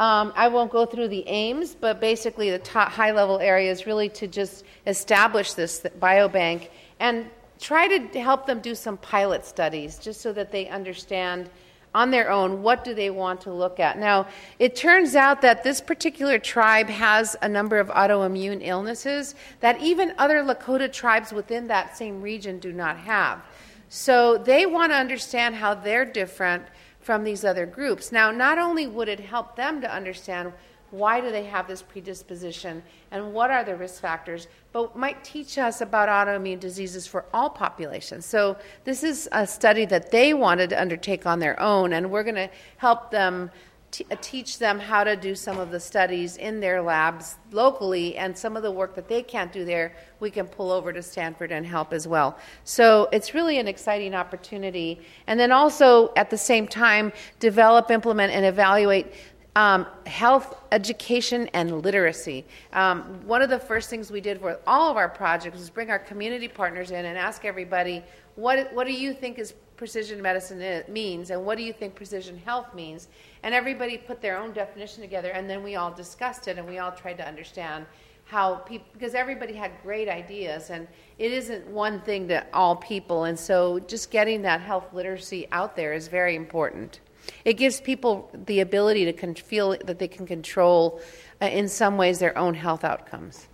Um, 0.00 0.32
I 0.36 0.46
won't 0.46 0.70
go 0.70 0.86
through 0.86 1.08
the 1.08 1.26
aims, 1.26 1.74
but 1.74 2.00
basically 2.00 2.50
the 2.50 2.60
top 2.60 2.90
high 2.90 3.10
level 3.10 3.40
area 3.40 3.70
is 3.70 3.84
really 3.84 4.08
to 4.10 4.28
just 4.28 4.64
establish 4.86 5.54
this 5.54 5.80
biobank 5.98 6.68
and 7.00 7.26
try 7.58 7.88
to 7.98 8.20
help 8.20 8.46
them 8.46 8.60
do 8.60 8.74
some 8.74 8.96
pilot 8.98 9.44
studies 9.44 9.98
just 9.98 10.20
so 10.20 10.32
that 10.32 10.52
they 10.52 10.68
understand 10.68 11.50
on 11.94 12.10
their 12.10 12.30
own 12.30 12.62
what 12.62 12.84
do 12.84 12.94
they 12.94 13.10
want 13.10 13.40
to 13.40 13.52
look 13.52 13.80
at. 13.80 13.98
Now 13.98 14.28
it 14.60 14.76
turns 14.76 15.16
out 15.16 15.42
that 15.42 15.64
this 15.64 15.80
particular 15.80 16.38
tribe 16.38 16.88
has 16.88 17.34
a 17.42 17.48
number 17.48 17.78
of 17.78 17.88
autoimmune 17.88 18.60
illnesses 18.62 19.34
that 19.60 19.80
even 19.80 20.14
other 20.18 20.42
lakota 20.42 20.92
tribes 20.92 21.32
within 21.32 21.66
that 21.68 21.96
same 21.96 22.22
region 22.22 22.60
do 22.60 22.72
not 22.72 22.98
have. 22.98 23.42
So 23.88 24.36
they 24.38 24.66
want 24.66 24.92
to 24.92 24.96
understand 24.96 25.54
how 25.54 25.74
they're 25.74 26.04
different 26.04 26.64
from 27.08 27.24
these 27.24 27.42
other 27.42 27.64
groups. 27.64 28.12
Now, 28.12 28.30
not 28.30 28.58
only 28.58 28.86
would 28.86 29.08
it 29.08 29.18
help 29.18 29.56
them 29.56 29.80
to 29.80 29.90
understand 29.90 30.52
why 30.90 31.22
do 31.22 31.32
they 31.32 31.44
have 31.44 31.66
this 31.66 31.80
predisposition 31.80 32.82
and 33.10 33.32
what 33.32 33.50
are 33.50 33.64
the 33.64 33.74
risk 33.74 34.02
factors, 34.02 34.46
but 34.72 34.94
might 34.94 35.24
teach 35.24 35.56
us 35.56 35.80
about 35.80 36.10
autoimmune 36.10 36.60
diseases 36.60 37.06
for 37.06 37.24
all 37.32 37.48
populations. 37.48 38.26
So, 38.26 38.58
this 38.84 39.02
is 39.02 39.26
a 39.32 39.46
study 39.46 39.86
that 39.86 40.10
they 40.10 40.34
wanted 40.34 40.68
to 40.68 40.78
undertake 40.78 41.24
on 41.24 41.38
their 41.38 41.58
own, 41.58 41.94
and 41.94 42.10
we're 42.10 42.24
going 42.24 42.34
to 42.34 42.50
help 42.76 43.10
them 43.10 43.50
t- 43.90 44.06
uh, 44.10 44.16
teach 44.20 44.58
them 44.58 44.78
how 44.78 45.04
to 45.04 45.16
do 45.16 45.34
some 45.34 45.58
of 45.58 45.70
the 45.70 45.80
studies 45.80 46.36
in 46.36 46.60
their 46.60 46.82
labs 46.82 47.36
locally, 47.52 48.16
and 48.16 48.36
some 48.36 48.56
of 48.56 48.62
the 48.62 48.70
work 48.70 48.94
that 48.94 49.08
they 49.08 49.22
can't 49.22 49.52
do 49.52 49.64
there, 49.64 49.94
we 50.20 50.30
can 50.30 50.46
pull 50.46 50.70
over 50.70 50.92
to 50.92 51.02
Stanford 51.02 51.52
and 51.52 51.66
help 51.66 51.92
as 51.92 52.06
well. 52.06 52.38
So 52.64 53.08
it's 53.12 53.34
really 53.34 53.58
an 53.58 53.68
exciting 53.68 54.14
opportunity. 54.14 55.00
And 55.26 55.38
then 55.38 55.52
also, 55.52 56.12
at 56.16 56.30
the 56.30 56.38
same 56.38 56.66
time, 56.66 57.12
develop, 57.40 57.90
implement, 57.90 58.32
and 58.32 58.44
evaluate 58.44 59.12
um, 59.56 59.86
health 60.06 60.56
education 60.70 61.48
and 61.52 61.82
literacy. 61.82 62.44
Um, 62.72 63.20
one 63.26 63.42
of 63.42 63.50
the 63.50 63.58
first 63.58 63.90
things 63.90 64.08
we 64.10 64.20
did 64.20 64.40
for 64.40 64.60
all 64.68 64.88
of 64.88 64.96
our 64.96 65.08
projects 65.08 65.58
was 65.58 65.68
bring 65.68 65.90
our 65.90 65.98
community 65.98 66.46
partners 66.46 66.92
in 66.92 67.04
and 67.04 67.18
ask 67.18 67.44
everybody, 67.44 68.04
what, 68.36 68.72
what 68.72 68.86
do 68.86 68.92
you 68.92 69.12
think 69.12 69.38
is 69.38 69.54
precision 69.76 70.20
medicine 70.20 70.84
means 70.88 71.30
and 71.30 71.44
what 71.44 71.56
do 71.56 71.64
you 71.64 71.72
think 71.72 71.94
precision 71.94 72.36
health 72.44 72.74
means 72.74 73.08
and 73.42 73.54
everybody 73.54 73.96
put 73.98 74.20
their 74.20 74.38
own 74.38 74.52
definition 74.52 75.02
together 75.02 75.30
and 75.30 75.48
then 75.48 75.62
we 75.62 75.76
all 75.76 75.92
discussed 75.92 76.48
it 76.48 76.58
and 76.58 76.66
we 76.66 76.78
all 76.78 76.92
tried 76.92 77.16
to 77.18 77.26
understand 77.26 77.86
how 78.24 78.56
people 78.56 78.86
because 78.92 79.14
everybody 79.14 79.54
had 79.54 79.72
great 79.82 80.08
ideas 80.08 80.70
and 80.70 80.86
it 81.18 81.32
isn't 81.32 81.66
one 81.68 82.00
thing 82.02 82.28
to 82.28 82.44
all 82.52 82.76
people 82.76 83.24
and 83.24 83.38
so 83.38 83.78
just 83.80 84.10
getting 84.10 84.42
that 84.42 84.60
health 84.60 84.92
literacy 84.92 85.48
out 85.50 85.74
there 85.76 85.94
is 85.94 86.08
very 86.08 86.36
important. 86.36 87.00
It 87.44 87.54
gives 87.54 87.80
people 87.80 88.30
the 88.46 88.60
ability 88.60 89.04
to 89.06 89.12
con- 89.12 89.34
feel 89.34 89.76
that 89.84 89.98
they 89.98 90.08
can 90.08 90.26
control 90.26 91.00
uh, 91.40 91.46
in 91.46 91.68
some 91.68 91.96
ways 91.96 92.18
their 92.18 92.36
own 92.36 92.54
health 92.54 92.84
outcomes. 92.84 93.48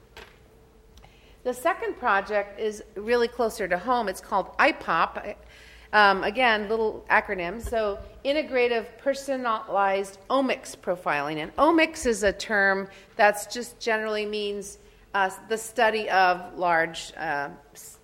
The 1.44 1.52
second 1.52 1.98
project 1.98 2.58
is 2.58 2.82
really 2.94 3.28
closer 3.28 3.68
to 3.68 3.76
home. 3.76 4.08
It's 4.08 4.20
called 4.20 4.56
ipop 4.58 5.36
um, 5.94 6.24
again, 6.24 6.68
little 6.68 7.04
acronyms. 7.08 7.70
So, 7.70 7.98
integrative 8.24 8.86
personalized 8.98 10.18
omics 10.28 10.76
profiling. 10.76 11.36
And 11.36 11.54
omics 11.56 12.04
is 12.04 12.24
a 12.24 12.32
term 12.32 12.88
that's 13.16 13.46
just 13.46 13.78
generally 13.78 14.26
means 14.26 14.78
uh, 15.14 15.30
the 15.48 15.56
study 15.56 16.10
of 16.10 16.58
large 16.58 17.12
uh, 17.16 17.48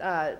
uh, 0.00 0.32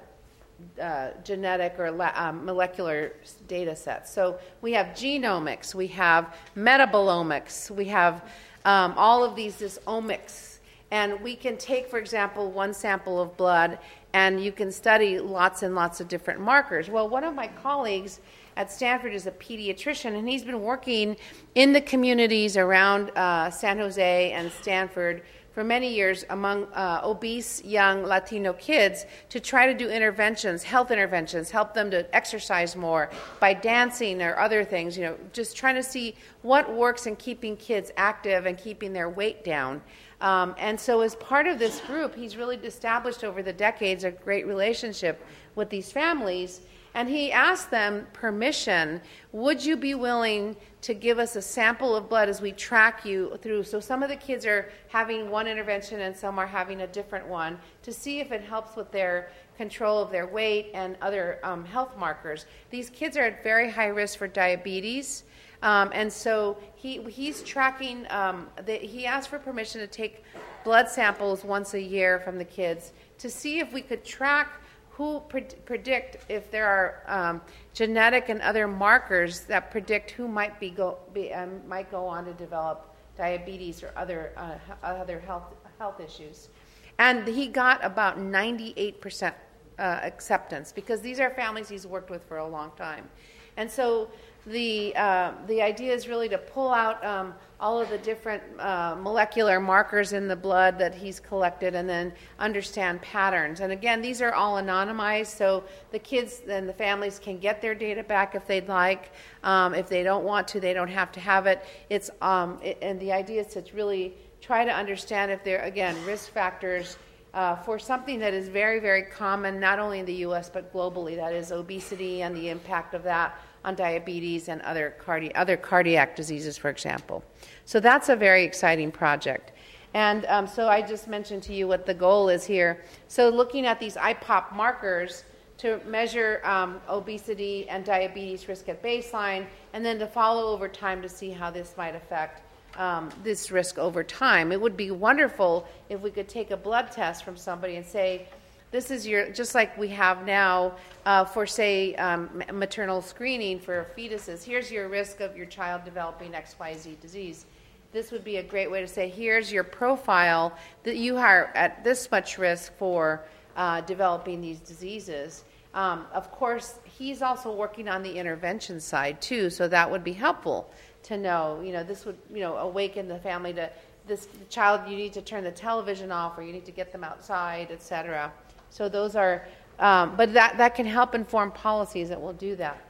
uh 0.79 1.11
genetic 1.25 1.75
or 1.79 1.91
la- 1.91 2.13
um, 2.15 2.45
molecular 2.45 3.15
data 3.49 3.75
sets. 3.75 4.13
So, 4.13 4.39
we 4.63 4.73
have 4.75 4.87
genomics, 4.89 5.75
we 5.75 5.89
have 5.89 6.37
metabolomics, 6.57 7.69
we 7.69 7.87
have 7.87 8.25
um, 8.65 8.95
all 8.97 9.25
of 9.25 9.35
these, 9.35 9.57
this 9.57 9.79
omics. 9.89 10.59
And 10.93 11.21
we 11.21 11.37
can 11.37 11.57
take, 11.57 11.89
for 11.89 11.99
example, 11.99 12.51
one 12.51 12.75
sample 12.75 13.21
of 13.21 13.37
blood 13.37 13.79
and 14.13 14.43
you 14.43 14.53
can 14.53 14.73
study 14.73 15.19
lots 15.19 15.63
and 15.63 15.75
lots 15.75 16.01
of 16.01 16.09
different 16.09 16.41
markers. 16.41 16.89
Well, 16.89 17.09
one 17.09 17.25
of 17.25 17.35
my 17.35 17.49
colleagues 17.49 18.21
at 18.57 18.71
Stanford 18.71 19.15
is 19.15 19.27
a 19.27 19.31
pediatrician, 19.33 20.19
and 20.19 20.29
he's 20.29 20.45
been 20.45 20.63
working 20.63 21.17
in 21.55 21.73
the 21.73 21.81
communities 21.81 22.57
around 22.57 23.11
uh, 23.17 23.51
San 23.51 23.79
Jose 23.79 24.33
and 24.33 24.51
Stanford 24.53 25.23
for 25.53 25.65
many 25.65 25.93
years 25.93 26.25
among 26.31 26.65
uh, 26.75 27.01
obese 27.03 27.65
young 27.65 28.05
Latino 28.05 28.53
kids 28.53 29.05
to 29.31 29.41
try 29.41 29.67
to 29.67 29.75
do 29.75 29.89
interventions, 29.89 30.63
health 30.63 30.91
interventions, 30.91 31.51
help 31.51 31.75
them 31.75 31.91
to 31.91 32.15
exercise 32.15 32.77
more 32.77 33.11
by 33.41 33.53
dancing 33.53 34.23
or 34.23 34.39
other 34.39 34.65
things, 34.65 34.97
you 34.97 35.05
know, 35.05 35.17
just 35.33 35.57
trying 35.57 35.75
to 35.75 35.83
see 35.83 36.15
what 36.43 36.73
works 36.73 37.07
in 37.07 37.17
keeping 37.17 37.57
kids 37.57 37.91
active 37.97 38.47
and 38.47 38.59
keeping 38.59 38.93
their 38.93 39.09
weight 39.09 39.45
down. 39.45 39.83
Um, 40.21 40.55
and 40.59 40.79
so, 40.79 41.01
as 41.01 41.15
part 41.17 41.47
of 41.47 41.59
this 41.59 41.81
group, 41.81 42.15
he's 42.15 42.37
really 42.37 42.57
established 42.57 43.25
over 43.25 43.43
the 43.43 43.53
decades 43.53 44.05
a 44.05 44.11
great 44.11 44.47
relationship 44.47 45.25
with 45.55 45.71
these 45.71 45.91
families. 45.91 46.61
And 46.93 47.09
he 47.09 47.31
asked 47.31 47.71
them 47.71 48.09
permission 48.13 49.01
would 49.33 49.65
you 49.65 49.77
be 49.77 49.95
willing 49.95 50.57
to 50.83 50.93
give 50.93 51.21
us 51.21 51.37
a 51.37 51.43
sample 51.43 51.95
of 51.95 52.09
blood 52.09 52.29
as 52.29 52.41
we 52.41 52.51
track 52.53 53.05
you 53.05 53.39
through? 53.41 53.63
So, 53.63 53.81
some 53.81 54.03
of 54.03 54.09
the 54.09 54.17
kids 54.17 54.45
are 54.45 54.71
having 54.89 55.31
one 55.31 55.47
intervention 55.47 56.01
and 56.01 56.15
some 56.15 56.39
are 56.39 56.47
having 56.47 56.83
a 56.83 56.87
different 56.87 57.27
one 57.27 57.59
to 57.83 57.93
see 57.93 58.21
if 58.21 58.33
it 58.33 58.43
helps 58.43 58.77
with 58.77 58.91
their 58.91 59.31
control 59.57 60.03
of 60.03 60.11
their 60.11 60.27
weight 60.27 60.71
and 60.75 60.97
other 61.01 61.39
um, 61.43 61.65
health 61.65 61.97
markers. 61.97 62.47
These 62.71 62.91
kids 62.91 63.17
are 63.17 63.25
at 63.25 63.43
very 63.43 63.71
high 63.71 63.89
risk 63.89 64.19
for 64.19 64.27
diabetes. 64.27 65.25
Um, 65.63 65.91
and 65.93 66.13
so 66.13 66.57
he, 66.75 67.03
he's 67.03 67.43
tracking, 67.43 68.07
um, 68.11 68.49
the, 68.65 68.75
he 68.77 69.05
asked 69.07 69.29
for 69.29 69.39
permission 69.39 69.81
to 69.81 69.87
take 69.87 70.25
blood 70.65 70.89
samples 70.89 71.45
once 71.45 71.75
a 71.75 71.81
year 71.81 72.21
from 72.21 72.39
the 72.39 72.45
kids 72.45 72.93
to 73.19 73.29
see 73.29 73.59
if 73.59 73.73
we 73.73 73.83
could 73.83 74.05
track 74.05 74.61
who 75.01 75.21
pre- 75.29 75.43
predict 75.65 76.19
if 76.29 76.51
there 76.51 76.67
are 76.67 77.03
um, 77.07 77.41
genetic 77.73 78.29
and 78.29 78.43
other 78.43 78.69
markers 78.69 79.41
that 79.41 79.71
predict 79.71 80.11
who 80.11 80.29
might 80.29 80.61
be 80.61 80.69
go 80.69 80.99
be, 81.15 81.33
um, 81.33 81.67
might 81.67 81.91
go 81.91 82.05
on 82.05 82.25
to 82.27 82.35
develop 82.35 82.95
diabetes 83.17 83.83
or 83.83 83.93
other 83.97 84.33
uh, 84.37 84.57
other 84.83 85.19
health 85.19 85.55
health 85.79 86.01
issues. 86.01 86.51
And 86.99 87.27
he 87.27 87.47
got 87.47 87.83
about 87.83 88.19
98 88.19 89.01
percent 89.01 89.35
uh, 89.79 90.01
acceptance 90.03 90.71
because 90.71 91.01
these 91.01 91.19
are 91.19 91.31
families 91.31 91.71
he's 91.71 91.87
worked 91.87 92.11
with 92.11 92.23
for 92.25 92.37
a 92.37 92.47
long 92.47 92.71
time. 92.77 93.09
And 93.57 93.71
so 93.71 94.11
the, 94.47 94.95
uh, 94.97 95.33
the 95.47 95.61
idea 95.61 95.93
is 95.93 96.09
really 96.09 96.29
to 96.29 96.39
pull 96.39 96.71
out 96.73 97.05
um, 97.05 97.35
all 97.61 97.79
of 97.79 97.91
the 97.91 97.99
different 97.99 98.43
uh, 98.59 98.97
molecular 98.99 99.61
markers 99.61 100.15
in 100.15 100.27
the 100.27 100.37
blood 100.37 100.79
that 100.79 100.95
he's 100.95 101.21
collected 101.21 101.75
and 101.75 101.89
then 101.89 102.13
understand 102.39 103.03
patterns. 103.03 103.61
And 103.61 103.71
again, 103.71 104.01
these 104.01 104.23
are 104.23 104.33
all 104.33 104.57
anonymized, 104.57 105.37
so 105.37 105.65
the 105.93 105.99
kids 105.99 106.41
and 106.49 106.69
the 106.69 106.73
families 106.73 107.19
can 107.19 107.39
get 107.39 107.61
their 107.61 107.75
data 107.75 108.03
back 108.03 108.35
if 108.35 108.47
they'd 108.47 108.69
like. 108.69 109.13
Um, 109.45 109.75
if 109.75 109.89
they 109.89 110.03
don't 110.03 110.25
want 110.25 110.49
to, 110.49 110.61
they 110.61 110.73
don't 110.73 110.89
have 110.89 111.13
to 111.13 111.21
have 111.21 111.47
it. 111.47 111.63
It's, 111.91 112.11
um, 112.23 112.59
it, 112.63 112.79
and 112.81 112.99
the 112.99 113.13
idea 113.13 113.43
is 113.43 113.49
to 113.49 113.65
really 113.75 114.15
try 114.41 114.65
to 114.65 114.73
understand 114.73 115.31
if 115.31 115.45
there, 115.45 115.63
again, 115.63 115.97
risk 116.07 116.33
factors. 116.33 116.97
Uh, 117.33 117.55
for 117.55 117.79
something 117.79 118.19
that 118.19 118.35
is 118.35 118.49
very, 118.49 118.81
very 118.81 119.05
common, 119.05 119.61
not 119.61 119.79
only 119.79 120.01
in 120.01 120.05
the 120.05 120.27
US 120.27 120.51
but 120.51 120.73
globally, 120.75 121.15
that 121.15 121.33
is 121.33 121.53
obesity 121.53 122.23
and 122.23 122.35
the 122.35 122.49
impact 122.49 122.93
of 122.93 123.05
that 123.05 123.39
on 123.65 123.75
diabetes 123.75 124.49
and 124.49 124.63
other, 124.63 124.95
cardi- 124.99 125.35
other 125.35 125.57
cardiac 125.57 126.17
diseases, 126.17 126.57
for 126.57 126.71
example. 126.71 127.23
So 127.65 127.81
that's 127.81 128.09
a 128.09 128.17
very 128.17 128.45
exciting 128.45 128.91
project. 128.91 129.53
And 129.95 130.25
um, 130.27 130.47
so 130.47 130.69
I 130.69 130.83
just 130.83 131.09
mentioned 131.09 131.43
to 131.45 131.55
you 131.55 131.67
what 131.67 131.85
the 131.85 131.95
goal 131.95 132.29
is 132.29 132.45
here. 132.45 132.83
So 133.09 133.29
looking 133.29 133.67
at 133.67 133.81
these 133.81 133.97
IPOP 133.97 134.55
markers 134.55 135.25
to 135.59 135.79
measure 135.87 136.41
um, 136.45 136.81
obesity 136.89 137.69
and 137.69 137.85
diabetes 137.85 138.49
risk 138.49 138.71
at 138.71 138.83
baseline, 138.83 139.45
and 139.75 139.85
then 139.85 139.99
to 139.99 140.07
follow 140.07 140.53
over 140.55 140.69
time 140.69 141.03
to 141.03 141.09
see 141.09 141.31
how 141.31 141.51
this 141.51 141.75
might 141.77 141.95
affect 141.95 142.43
um, 142.79 143.11
this 143.23 143.51
risk 143.51 143.79
over 143.79 144.03
time. 144.03 144.53
It 144.53 144.61
would 144.61 144.77
be 144.77 144.91
wonderful 144.91 145.69
if 145.91 146.01
we 146.01 146.11
could 146.11 146.31
take 146.31 146.51
a 146.51 146.57
blood 146.57 146.91
test 146.91 147.25
from 147.25 147.37
somebody 147.37 147.77
and 147.77 147.85
say, 147.85 148.27
this 148.71 148.91
is 148.91 149.07
your, 149.07 149.31
just 149.31 149.55
like 149.55 149.77
we 149.77 149.89
have 149.89 150.25
now 150.25 150.77
uh, 151.05 151.25
for, 151.25 151.47
say, 151.47 151.95
um, 151.97 152.43
maternal 152.53 153.03
screening 153.03 153.59
for 153.59 153.87
fetuses. 153.97 154.45
Here's 154.45 154.71
your 154.71 154.89
risk 154.89 155.21
of 155.21 155.37
your 155.37 155.47
child 155.47 155.85
developing 155.85 156.33
XYZ 156.33 157.01
disease. 157.01 157.47
This 157.93 158.13
would 158.13 158.23
be 158.23 158.37
a 158.37 158.43
great 158.43 158.71
way 158.71 158.81
to 158.81 158.87
say, 158.87 159.09
here's 159.09 159.51
your 159.51 159.65
profile 159.65 160.57
that 160.85 160.97
you 160.97 161.17
are 161.17 161.51
at 161.57 161.83
this 161.83 162.09
much 162.11 162.39
risk 162.39 162.73
for 162.77 163.25
uh, 163.57 163.81
developing 163.81 164.41
these 164.41 164.61
diseases. 164.61 165.45
Um, 165.75 166.07
of 166.13 166.31
course, 166.31 166.79
he's 166.85 167.23
also 167.23 167.53
working 167.53 167.89
on 167.89 168.03
the 168.03 168.13
intervention 168.13 168.81
side 168.81 169.21
too, 169.21 169.51
so 169.51 169.69
that 169.69 169.91
would 169.91 170.05
be 170.05 170.13
helpful 170.13 170.71
to 171.05 171.17
know. 171.17 171.61
You 171.65 171.73
know, 171.73 171.85
this 171.85 172.05
would 172.05 172.19
you 172.33 172.41
know 172.41 172.57
awaken 172.57 173.07
the 173.07 173.19
family 173.19 173.53
to 173.55 173.71
this 174.07 174.27
child. 174.49 174.89
You 174.89 174.97
need 174.97 175.13
to 175.13 175.23
turn 175.23 175.45
the 175.45 175.53
television 175.53 176.11
off, 176.11 176.37
or 176.39 176.43
you 176.43 176.53
need 176.53 176.65
to 176.67 176.73
get 176.73 176.91
them 176.91 177.05
outside, 177.05 177.71
etc. 177.71 178.33
So 178.71 178.89
those 178.89 179.17
are, 179.17 179.47
um, 179.79 180.17
but 180.17 180.33
that, 180.35 180.57
that 180.59 180.75
can 180.75 180.87
help 180.87 181.15
inform 181.15 181.53
policies 181.53 182.09
that 182.09 182.21
will 182.21 182.33
do 182.33 182.57
that. 182.57 182.83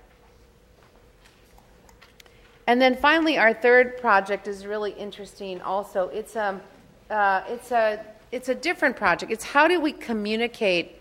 And 2.66 2.80
then 2.80 2.96
finally, 2.96 3.36
our 3.36 3.52
third 3.52 3.98
project 3.98 4.46
is 4.46 4.64
really 4.64 4.92
interesting. 4.92 5.60
Also, 5.62 6.08
it's 6.08 6.36
a, 6.36 6.48
um, 6.48 6.60
uh, 7.10 7.42
it's 7.48 7.72
a, 7.72 8.04
it's 8.30 8.48
a 8.48 8.54
different 8.54 8.94
project. 8.94 9.32
It's 9.32 9.44
how 9.44 9.66
do 9.66 9.80
we 9.80 9.92
communicate 9.92 11.00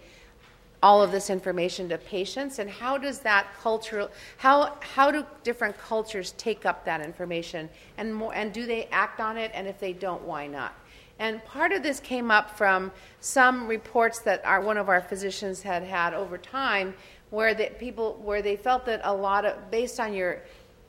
all 0.82 1.02
of 1.02 1.12
this 1.12 1.30
information 1.30 1.90
to 1.90 1.98
patients, 1.98 2.60
and 2.60 2.70
how 2.70 2.98
does 2.98 3.20
that 3.20 3.48
cultural, 3.62 4.10
how 4.38 4.78
how 4.80 5.12
do 5.12 5.26
different 5.44 5.78
cultures 5.78 6.34
take 6.38 6.66
up 6.66 6.86
that 6.86 7.02
information, 7.02 7.70
and 7.98 8.16
more, 8.16 8.34
and 8.34 8.54
do 8.54 8.66
they 8.66 8.86
act 8.86 9.20
on 9.20 9.38
it? 9.38 9.52
And 9.54 9.68
if 9.68 9.78
they 9.80 9.92
don't, 9.92 10.22
why 10.24 10.48
not? 10.48 10.74
And 11.20 11.44
part 11.44 11.74
of 11.74 11.84
this 11.84 12.00
came 12.00 12.32
up 12.32 12.58
from 12.58 12.92
some 13.20 13.68
reports 13.68 14.20
that 14.20 14.44
our, 14.46 14.62
one 14.62 14.78
of 14.78 14.88
our 14.88 15.02
physicians 15.02 15.62
had 15.62 15.84
had 15.84 16.14
over 16.14 16.38
time, 16.38 16.94
where 17.30 17.54
the 17.54 17.66
people 17.78 18.20
where 18.24 18.42
they 18.42 18.56
felt 18.56 18.86
that 18.86 19.02
a 19.04 19.14
lot 19.14 19.46
of 19.46 19.70
based 19.70 20.00
on 20.00 20.14
your 20.14 20.42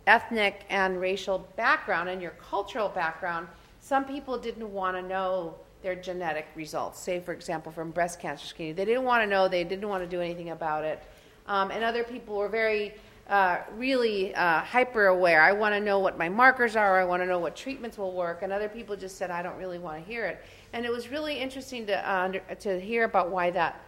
ethnic 0.06 0.64
and 0.70 1.00
racial 1.00 1.46
background 1.56 2.08
and 2.08 2.22
your 2.22 2.30
cultural 2.32 2.88
background, 2.88 3.48
some 3.80 4.04
people 4.04 4.38
didn't 4.38 4.72
want 4.72 4.96
to 4.96 5.02
know 5.02 5.54
their 5.82 5.94
genetic 5.94 6.46
results. 6.54 7.00
Say, 7.00 7.20
for 7.20 7.32
example, 7.32 7.72
from 7.72 7.90
breast 7.90 8.20
cancer 8.20 8.46
screening, 8.46 8.76
they 8.76 8.84
didn't 8.84 9.04
want 9.04 9.22
to 9.22 9.26
know, 9.26 9.48
they 9.48 9.64
didn't 9.64 9.88
want 9.88 10.02
to 10.02 10.08
do 10.08 10.20
anything 10.20 10.50
about 10.50 10.84
it, 10.84 11.02
um, 11.46 11.70
and 11.70 11.82
other 11.82 12.04
people 12.04 12.36
were 12.36 12.48
very 12.48 12.94
uh, 13.30 13.62
really 13.76 14.34
uh, 14.34 14.60
hyper 14.60 15.06
aware. 15.06 15.40
I 15.40 15.52
want 15.52 15.72
to 15.72 15.80
know 15.80 16.00
what 16.00 16.18
my 16.18 16.28
markers 16.28 16.74
are. 16.74 16.98
I 16.98 17.04
want 17.04 17.22
to 17.22 17.26
know 17.26 17.38
what 17.38 17.54
treatments 17.54 17.96
will 17.96 18.12
work. 18.12 18.42
And 18.42 18.52
other 18.52 18.68
people 18.68 18.96
just 18.96 19.16
said, 19.16 19.30
I 19.30 19.40
don't 19.40 19.56
really 19.56 19.78
want 19.78 20.02
to 20.02 20.10
hear 20.10 20.26
it. 20.26 20.44
And 20.72 20.84
it 20.84 20.90
was 20.90 21.08
really 21.10 21.38
interesting 21.38 21.86
to 21.86 22.10
uh, 22.10 22.24
under, 22.24 22.40
to 22.40 22.80
hear 22.80 23.04
about 23.04 23.30
why 23.30 23.50
that. 23.50 23.80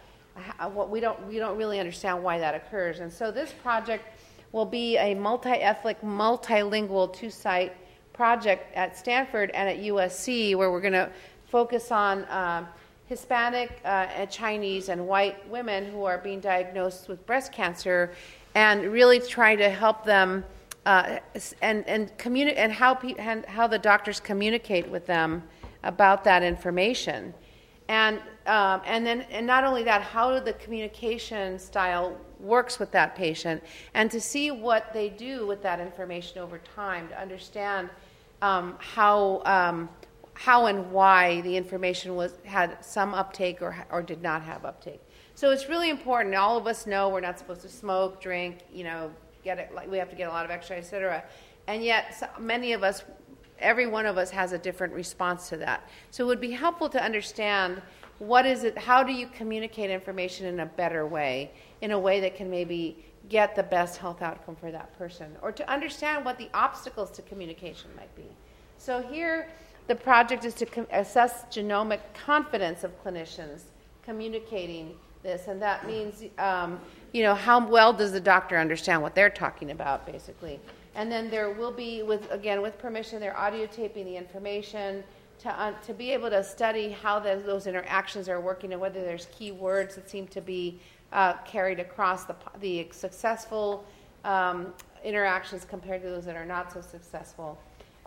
What 0.71 0.89
we 0.89 0.99
don't 0.99 1.27
we 1.27 1.37
don't 1.37 1.57
really 1.57 1.79
understand 1.79 2.23
why 2.23 2.39
that 2.39 2.55
occurs. 2.55 3.01
And 3.01 3.11
so 3.11 3.29
this 3.29 3.51
project 3.61 4.05
will 4.51 4.65
be 4.65 4.97
a 4.97 5.13
multi-ethnic, 5.13 6.01
multilingual 6.01 7.13
two-site 7.13 7.75
project 8.13 8.75
at 8.75 8.97
Stanford 8.97 9.51
and 9.51 9.69
at 9.69 9.77
USC, 9.77 10.55
where 10.55 10.71
we're 10.71 10.81
going 10.81 10.93
to 10.93 11.11
focus 11.49 11.91
on. 11.91 12.25
Um, 12.29 12.67
Hispanic, 13.07 13.79
uh, 13.83 14.25
Chinese, 14.27 14.87
and 14.87 15.05
white 15.05 15.47
women 15.49 15.85
who 15.91 16.05
are 16.05 16.17
being 16.17 16.39
diagnosed 16.39 17.09
with 17.09 17.23
breast 17.27 17.51
cancer 17.51 18.13
and 18.55 18.91
really 18.91 19.19
trying 19.19 19.57
to 19.57 19.69
help 19.69 20.03
them 20.03 20.43
uh, 20.85 21.19
and 21.61 21.87
and 21.87 22.17
communi- 22.17 22.57
and 22.57 22.71
how 22.71 22.93
pe- 22.93 23.15
and 23.15 23.45
how 23.45 23.67
the 23.67 23.79
doctors 23.79 24.19
communicate 24.19 24.87
with 24.89 25.05
them 25.05 25.43
about 25.83 26.23
that 26.23 26.43
information, 26.43 27.33
and 27.87 28.17
um, 28.47 28.81
and 28.85 29.05
then 29.05 29.21
and 29.31 29.47
not 29.47 29.63
only 29.63 29.83
that, 29.83 30.01
how 30.01 30.39
the 30.39 30.53
communication 30.53 31.57
style 31.57 32.17
works 32.39 32.79
with 32.79 32.91
that 32.91 33.15
patient, 33.15 33.63
and 33.93 34.11
to 34.11 34.19
see 34.19 34.51
what 34.51 34.93
they 34.93 35.07
do 35.07 35.47
with 35.47 35.63
that 35.63 35.79
information 35.79 36.39
over 36.39 36.59
time 36.75 37.07
to 37.09 37.21
understand 37.21 37.89
um, 38.41 38.75
how. 38.79 39.41
Um, 39.45 39.89
how 40.35 40.65
and 40.65 40.91
why 40.91 41.41
the 41.41 41.55
information 41.55 42.15
was 42.15 42.33
had 42.43 42.83
some 42.83 43.13
uptake 43.13 43.61
or, 43.61 43.85
or 43.91 44.01
did 44.01 44.23
not 44.23 44.41
have 44.41 44.65
uptake. 44.65 45.02
So 45.35 45.51
it's 45.51 45.67
really 45.67 45.89
important. 45.89 46.35
All 46.35 46.57
of 46.57 46.67
us 46.67 46.85
know 46.85 47.09
we're 47.09 47.19
not 47.19 47.39
supposed 47.39 47.61
to 47.61 47.69
smoke, 47.69 48.21
drink, 48.21 48.59
you 48.71 48.83
know, 48.83 49.11
get 49.43 49.57
it. 49.57 49.73
Like 49.73 49.89
we 49.89 49.97
have 49.97 50.09
to 50.09 50.15
get 50.15 50.29
a 50.29 50.31
lot 50.31 50.45
of 50.45 50.51
exercise, 50.51 50.85
etc. 50.85 51.23
And 51.67 51.83
yet, 51.83 52.15
so 52.19 52.27
many 52.39 52.73
of 52.73 52.83
us, 52.83 53.03
every 53.59 53.87
one 53.87 54.05
of 54.05 54.17
us, 54.17 54.29
has 54.29 54.51
a 54.51 54.57
different 54.57 54.93
response 54.93 55.49
to 55.49 55.57
that. 55.57 55.89
So 56.11 56.23
it 56.23 56.27
would 56.27 56.41
be 56.41 56.51
helpful 56.51 56.89
to 56.89 57.03
understand 57.03 57.81
what 58.19 58.45
is 58.45 58.63
it. 58.63 58.77
How 58.77 59.03
do 59.03 59.11
you 59.11 59.27
communicate 59.27 59.89
information 59.89 60.45
in 60.45 60.59
a 60.59 60.65
better 60.65 61.07
way, 61.07 61.51
in 61.81 61.91
a 61.91 61.99
way 61.99 62.19
that 62.19 62.35
can 62.35 62.49
maybe 62.49 63.03
get 63.29 63.55
the 63.55 63.63
best 63.63 63.97
health 63.97 64.21
outcome 64.21 64.55
for 64.55 64.71
that 64.71 64.97
person, 64.97 65.35
or 65.41 65.51
to 65.51 65.69
understand 65.71 66.25
what 66.25 66.37
the 66.37 66.49
obstacles 66.53 67.09
to 67.11 67.21
communication 67.21 67.89
might 67.95 68.13
be. 68.15 68.25
So 68.77 69.01
here, 69.01 69.49
the 69.87 69.95
project 69.95 70.45
is 70.45 70.53
to 70.55 70.65
com- 70.65 70.87
assess 70.91 71.45
genomic 71.45 71.99
confidence 72.13 72.83
of 72.83 72.91
clinicians 73.03 73.61
communicating 74.03 74.93
this, 75.23 75.47
and 75.47 75.61
that 75.61 75.87
means, 75.87 76.23
um, 76.37 76.79
you 77.13 77.23
know, 77.23 77.33
how 77.33 77.65
well 77.65 77.93
does 77.93 78.11
the 78.11 78.19
doctor 78.19 78.57
understand 78.57 79.01
what 79.01 79.15
they're 79.15 79.29
talking 79.29 79.71
about, 79.71 80.05
basically. 80.05 80.59
And 80.95 81.11
then 81.11 81.31
there 81.31 81.49
will 81.51 81.71
be, 81.71 82.03
with 82.03 82.29
again, 82.31 82.61
with 82.61 82.77
permission, 82.77 83.19
they're 83.19 83.37
audio 83.37 83.65
taping 83.65 84.05
the 84.05 84.15
information 84.15 85.03
to, 85.39 85.49
uh, 85.49 85.73
to 85.85 85.93
be 85.93 86.11
able 86.11 86.29
to 86.29 86.43
study 86.43 86.89
how 86.89 87.19
the, 87.19 87.41
those 87.45 87.65
interactions 87.65 88.29
are 88.29 88.39
working 88.39 88.73
and 88.73 88.81
whether 88.81 89.01
there's 89.01 89.27
key 89.37 89.51
words 89.51 89.95
that 89.95 90.09
seem 90.09 90.27
to 90.27 90.41
be 90.41 90.79
uh, 91.11 91.33
carried 91.45 91.79
across 91.79 92.25
the, 92.25 92.35
the 92.59 92.87
successful 92.91 93.85
um, 94.23 94.73
interactions 95.03 95.65
compared 95.65 96.01
to 96.01 96.09
those 96.09 96.25
that 96.25 96.35
are 96.35 96.45
not 96.45 96.71
so 96.71 96.81
successful. 96.81 97.59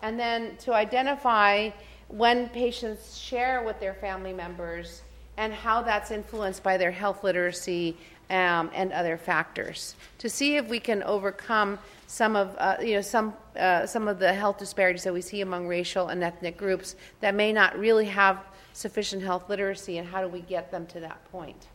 And 0.02 0.18
then 0.18 0.57
to 0.59 0.72
identify 0.72 1.70
when 2.09 2.48
patients 2.50 3.16
share 3.16 3.64
with 3.64 3.81
their 3.81 3.94
family 3.94 4.33
members 4.33 5.02
and 5.37 5.53
how 5.53 5.83
that's 5.83 6.11
influenced 6.11 6.62
by 6.62 6.77
their 6.77 6.90
health 6.90 7.22
literacy 7.22 7.96
um, 8.31 8.70
and 8.75 8.92
other 8.92 9.16
factors. 9.16 9.94
To 10.18 10.29
see 10.29 10.57
if 10.57 10.68
we 10.68 10.81
can 10.81 11.03
overcome 11.03 11.79
some 12.07 12.37
of 12.37 12.55
uh, 12.59 12.77
you 12.81 12.94
know 12.94 13.01
some 13.01 13.35
uh, 13.59 13.87
some 13.87 14.09
of 14.09 14.18
the 14.18 14.33
health 14.33 14.59
disparities 14.59 15.05
that 15.05 15.12
we 15.12 15.20
see 15.20 15.40
among 15.40 15.66
racial 15.66 16.09
and 16.09 16.22
ethnic 16.22 16.57
groups 16.57 16.96
that 17.20 17.35
may 17.35 17.53
not 17.53 17.79
really 17.79 18.07
have 18.07 18.40
sufficient 18.72 19.22
health 19.22 19.49
literacy 19.49 19.99
and 19.99 20.09
how 20.09 20.20
do 20.20 20.29
we 20.29 20.40
get 20.40 20.70
them 20.70 20.87
to 20.87 21.01
that 21.01 21.25
point? 21.33 21.66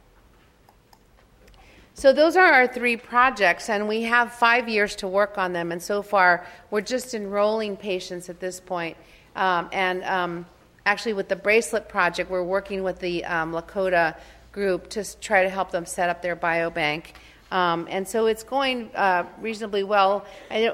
So 1.93 2.13
those 2.13 2.35
are 2.35 2.51
our 2.51 2.67
three 2.67 2.95
projects 2.95 3.69
and 3.69 3.87
we 3.87 4.03
have 4.03 4.33
five 4.33 4.69
years 4.69 4.95
to 4.97 5.07
work 5.07 5.37
on 5.37 5.51
them 5.51 5.71
and 5.71 5.81
so 5.81 6.01
far 6.01 6.47
we're 6.69 6.81
just 6.81 7.13
enrolling 7.13 7.75
patients 7.75 8.29
at 8.29 8.39
this 8.39 8.59
point 8.59 8.97
um, 9.35 9.69
and 9.73 10.03
um, 10.03 10.45
actually 10.85 11.13
with 11.13 11.29
the 11.29 11.35
bracelet 11.35 11.89
project, 11.89 12.29
we're 12.29 12.43
working 12.43 12.83
with 12.83 12.99
the 12.99 13.23
um, 13.25 13.51
Lakota 13.53 14.17
group 14.51 14.89
to 14.89 15.19
try 15.19 15.43
to 15.43 15.49
help 15.49 15.71
them 15.71 15.85
set 15.85 16.09
up 16.09 16.21
their 16.21 16.35
biobank. 16.35 17.05
Um, 17.51 17.87
and 17.89 18.07
so 18.07 18.27
it's 18.27 18.43
going 18.43 18.89
uh, 18.95 19.25
reasonably 19.39 19.83
well. 19.83 20.25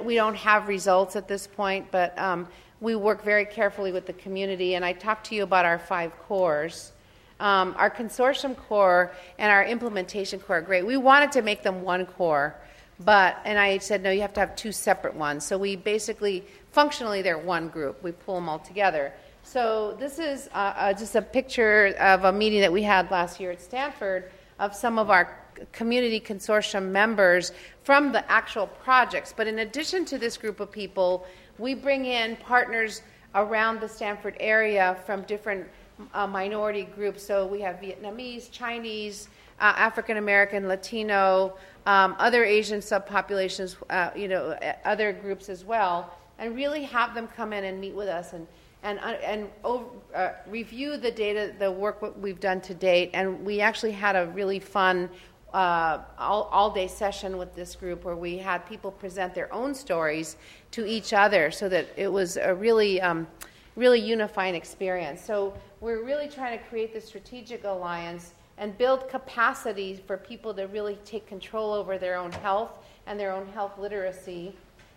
we 0.03 0.15
don't 0.15 0.35
have 0.35 0.67
results 0.67 1.15
at 1.15 1.27
this 1.27 1.47
point, 1.47 1.87
but 1.91 2.17
um, 2.19 2.47
we 2.79 2.95
work 2.95 3.23
very 3.23 3.45
carefully 3.45 3.91
with 3.91 4.05
the 4.05 4.13
community. 4.13 4.75
And 4.75 4.85
I 4.85 4.93
talked 4.93 5.27
to 5.27 5.35
you 5.35 5.43
about 5.43 5.65
our 5.65 5.79
five 5.79 6.17
cores. 6.19 6.91
Um, 7.39 7.75
our 7.77 7.89
consortium 7.89 8.55
core 8.55 9.11
and 9.37 9.51
our 9.51 9.63
implementation 9.63 10.39
core 10.39 10.57
are 10.57 10.61
great. 10.61 10.85
We 10.85 10.97
wanted 10.97 11.31
to 11.33 11.41
make 11.41 11.61
them 11.61 11.83
one 11.83 12.05
core, 12.05 12.55
but 12.99 13.37
and 13.45 13.59
I 13.59 13.77
said 13.77 14.01
no, 14.01 14.09
you 14.09 14.21
have 14.21 14.33
to 14.33 14.39
have 14.39 14.55
two 14.55 14.71
separate 14.71 15.13
ones. 15.13 15.45
So 15.45 15.55
we 15.57 15.75
basically, 15.75 16.43
functionally, 16.71 17.21
they're 17.21 17.37
one 17.37 17.69
group. 17.69 18.01
We 18.01 18.11
pull 18.11 18.35
them 18.35 18.49
all 18.49 18.57
together. 18.57 19.13
So 19.49 19.95
this 19.97 20.19
is 20.19 20.49
uh, 20.53 20.73
uh, 20.75 20.93
just 20.93 21.15
a 21.15 21.21
picture 21.21 21.95
of 22.01 22.25
a 22.25 22.33
meeting 22.33 22.59
that 22.59 22.73
we 22.73 22.83
had 22.83 23.09
last 23.09 23.39
year 23.39 23.51
at 23.51 23.61
Stanford 23.61 24.29
of 24.59 24.75
some 24.75 24.99
of 24.99 25.09
our 25.09 25.39
community 25.71 26.19
consortium 26.19 26.89
members 26.89 27.53
from 27.81 28.11
the 28.11 28.29
actual 28.29 28.67
projects. 28.67 29.33
But 29.35 29.47
in 29.47 29.59
addition 29.59 30.03
to 30.03 30.17
this 30.17 30.35
group 30.35 30.59
of 30.59 30.69
people, 30.69 31.25
we 31.57 31.75
bring 31.75 32.03
in 32.07 32.35
partners 32.35 33.03
around 33.35 33.79
the 33.79 33.87
Stanford 33.87 34.35
area 34.41 34.97
from 35.05 35.21
different 35.21 35.65
uh, 36.13 36.27
minority 36.27 36.83
groups. 36.83 37.23
So 37.23 37.47
we 37.47 37.61
have 37.61 37.77
Vietnamese, 37.77 38.51
Chinese, 38.51 39.29
uh, 39.61 39.71
African 39.77 40.17
American, 40.17 40.67
Latino, 40.67 41.55
um, 41.85 42.17
other 42.19 42.43
Asian 42.43 42.81
subpopulations, 42.81 43.77
uh, 43.89 44.09
you 44.13 44.27
know, 44.27 44.59
other 44.83 45.13
groups 45.13 45.47
as 45.47 45.63
well, 45.63 46.13
and 46.37 46.53
really 46.53 46.83
have 46.83 47.15
them 47.15 47.29
come 47.29 47.53
in 47.53 47.63
and 47.63 47.79
meet 47.79 47.95
with 47.95 48.09
us 48.09 48.33
and 48.33 48.45
and, 48.83 48.99
uh, 48.99 49.17
and 49.23 49.49
uh, 49.63 50.29
review 50.47 50.97
the 50.97 51.11
data, 51.11 51.53
the 51.57 51.71
work 51.71 52.15
we've 52.21 52.39
done 52.39 52.61
to 52.61 52.73
date. 52.73 53.11
And 53.13 53.45
we 53.45 53.61
actually 53.61 53.91
had 53.91 54.15
a 54.15 54.27
really 54.27 54.59
fun 54.59 55.09
uh, 55.53 55.99
all, 56.19 56.43
all 56.51 56.69
day 56.69 56.87
session 56.87 57.37
with 57.37 57.55
this 57.55 57.75
group 57.75 58.03
where 58.03 58.15
we 58.15 58.37
had 58.37 58.65
people 58.67 58.91
present 58.91 59.33
their 59.33 59.51
own 59.53 59.73
stories 59.73 60.37
to 60.71 60.85
each 60.85 61.13
other 61.13 61.51
so 61.51 61.69
that 61.69 61.87
it 61.95 62.11
was 62.11 62.37
a 62.37 62.53
really, 62.53 63.01
um, 63.01 63.27
really 63.75 63.99
unifying 63.99 64.55
experience. 64.55 65.23
So 65.23 65.53
we're 65.81 66.03
really 66.03 66.27
trying 66.27 66.57
to 66.57 66.63
create 66.65 66.93
this 66.93 67.05
strategic 67.05 67.63
alliance 67.63 68.33
and 68.57 68.77
build 68.77 69.07
capacity 69.09 70.01
for 70.05 70.17
people 70.17 70.53
to 70.53 70.67
really 70.67 70.97
take 71.05 71.27
control 71.27 71.73
over 71.73 71.97
their 71.97 72.17
own 72.17 72.31
health 72.31 72.71
and 73.05 73.19
their 73.19 73.31
own 73.31 73.47
health 73.47 73.77
literacy 73.77 74.53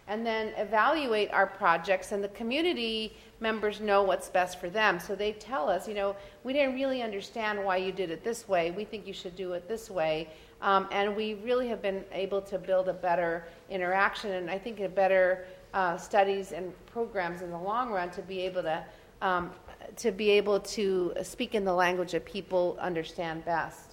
and 0.09 0.27
then 0.27 0.53
evaluate 0.57 1.31
our 1.33 1.47
projects 1.47 2.13
and 2.13 2.23
the 2.23 2.29
community 2.29 3.17
members 3.41 3.81
know 3.81 4.03
what's 4.03 4.29
best 4.29 4.61
for 4.61 4.69
them. 4.69 5.01
So 5.01 5.15
they 5.15 5.33
tell 5.33 5.69
us, 5.69 5.89
you 5.89 5.95
know, 5.95 6.17
we 6.45 6.53
didn't 6.53 6.75
really 6.75 7.03
understand 7.03 7.65
why 7.65 7.77
you 7.77 7.93
did 7.93 8.11
it 8.11 8.23
this 8.23 8.49
way. 8.49 8.71
We 8.71 8.85
think 8.85 9.07
you 9.07 9.13
should 9.13 9.37
do 9.37 9.53
it 9.53 9.69
this 9.69 9.91
way. 9.91 10.29
Um, 10.61 10.89
and 10.93 11.17
we 11.17 11.35
really 11.35 11.69
have 11.69 11.81
been 11.81 12.05
able 12.13 12.43
to 12.43 12.59
build 12.59 12.89
a 12.89 12.93
better 12.93 13.45
interaction 13.71 14.33
and 14.33 14.51
I 14.51 14.59
think 14.59 14.81
a 14.81 14.89
better 14.89 15.47
uh, 15.73 15.97
studies 15.97 16.53
and 16.53 16.73
programs 16.87 17.43
in 17.43 17.51
the 17.51 17.59
long 17.59 17.91
run 17.91 18.11
to 18.11 18.23
be 18.23 18.41
able 18.41 18.63
to 18.63 18.85
um, 19.23 19.51
to 19.97 20.13
be 20.13 20.31
able 20.31 20.61
to 20.61 21.13
speak 21.23 21.55
in 21.55 21.65
the 21.65 21.73
language 21.73 22.13
that 22.13 22.25
people 22.25 22.79
understand 22.81 23.45
best. 23.45 23.90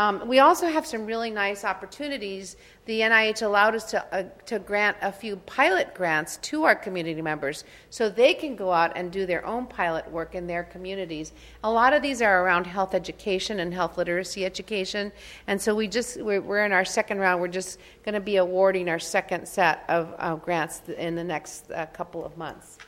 Um, 0.00 0.26
we 0.26 0.38
also 0.38 0.66
have 0.66 0.86
some 0.86 1.04
really 1.04 1.30
nice 1.30 1.62
opportunities. 1.62 2.56
The 2.86 3.00
NIH 3.00 3.42
allowed 3.42 3.74
us 3.74 3.84
to, 3.90 4.02
uh, 4.14 4.22
to 4.46 4.58
grant 4.58 4.96
a 5.02 5.12
few 5.12 5.36
pilot 5.36 5.92
grants 5.92 6.38
to 6.38 6.64
our 6.64 6.74
community 6.74 7.20
members 7.20 7.64
so 7.90 8.08
they 8.08 8.32
can 8.32 8.56
go 8.56 8.72
out 8.72 8.92
and 8.96 9.12
do 9.12 9.26
their 9.26 9.44
own 9.44 9.66
pilot 9.66 10.10
work 10.10 10.34
in 10.34 10.46
their 10.46 10.64
communities. 10.64 11.32
A 11.64 11.70
lot 11.70 11.92
of 11.92 12.00
these 12.00 12.22
are 12.22 12.42
around 12.42 12.66
health 12.66 12.94
education 12.94 13.60
and 13.60 13.74
health 13.74 13.98
literacy 13.98 14.46
education. 14.46 15.12
And 15.48 15.60
so 15.60 15.74
we 15.74 15.86
just, 15.86 16.18
we're, 16.22 16.40
we're 16.40 16.64
in 16.64 16.72
our 16.72 16.86
second 16.86 17.18
round. 17.18 17.42
We're 17.42 17.48
just 17.48 17.78
going 18.02 18.14
to 18.14 18.22
be 18.22 18.36
awarding 18.36 18.88
our 18.88 18.98
second 18.98 19.46
set 19.46 19.84
of 19.90 20.14
uh, 20.18 20.36
grants 20.36 20.80
in 20.96 21.14
the 21.14 21.24
next 21.24 21.70
uh, 21.72 21.84
couple 21.92 22.24
of 22.24 22.38
months. 22.38 22.78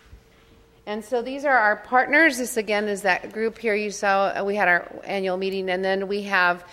And 0.84 1.04
so 1.04 1.22
these 1.22 1.44
are 1.44 1.56
our 1.56 1.76
partners. 1.76 2.38
This 2.38 2.56
again 2.56 2.88
is 2.88 3.02
that 3.02 3.32
group 3.32 3.56
here 3.56 3.74
you 3.74 3.90
saw. 3.90 4.32
Uh, 4.36 4.44
we 4.44 4.56
had 4.56 4.66
our 4.66 4.90
annual 5.04 5.36
meeting, 5.36 5.70
and 5.70 5.84
then 5.84 6.08
we 6.08 6.22
have 6.22 6.64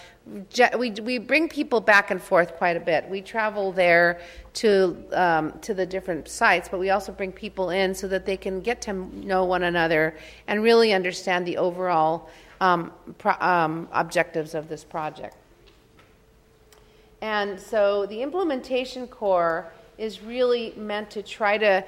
we 0.78 0.92
we 0.92 1.20
bring 1.20 1.48
people 1.48 1.80
back 1.80 2.10
and 2.10 2.22
forth 2.22 2.56
quite 2.56 2.76
a 2.76 2.80
bit. 2.80 3.08
We 3.08 3.22
travel 3.22 3.72
there 3.72 4.20
to 4.56 4.98
um, 5.14 5.60
to 5.60 5.76
the 5.76 5.86
different 5.86 6.28
sites, 6.28 6.70
but 6.70 6.80
we 6.80 6.90
also 6.90 7.12
bring 7.12 7.32
people 7.32 7.70
in 7.70 7.94
so 7.94 8.08
that 8.08 8.26
they 8.26 8.36
can 8.36 8.62
get 8.62 8.82
to 8.84 8.94
know 8.94 9.46
one 9.46 9.62
another 9.62 10.18
and 10.48 10.64
really 10.64 10.92
understand 10.92 11.46
the 11.46 11.58
overall 11.58 12.30
um, 12.62 12.92
pro- 13.20 13.40
um, 13.40 13.88
objectives 13.92 14.56
of 14.56 14.70
this 14.70 14.84
project. 14.84 15.36
And 17.22 17.60
so 17.60 18.08
the 18.08 18.24
implementation 18.24 19.06
core 19.08 19.72
is 20.00 20.22
really 20.22 20.74
meant 20.78 21.12
to 21.12 21.22
try 21.22 21.58
to 21.58 21.86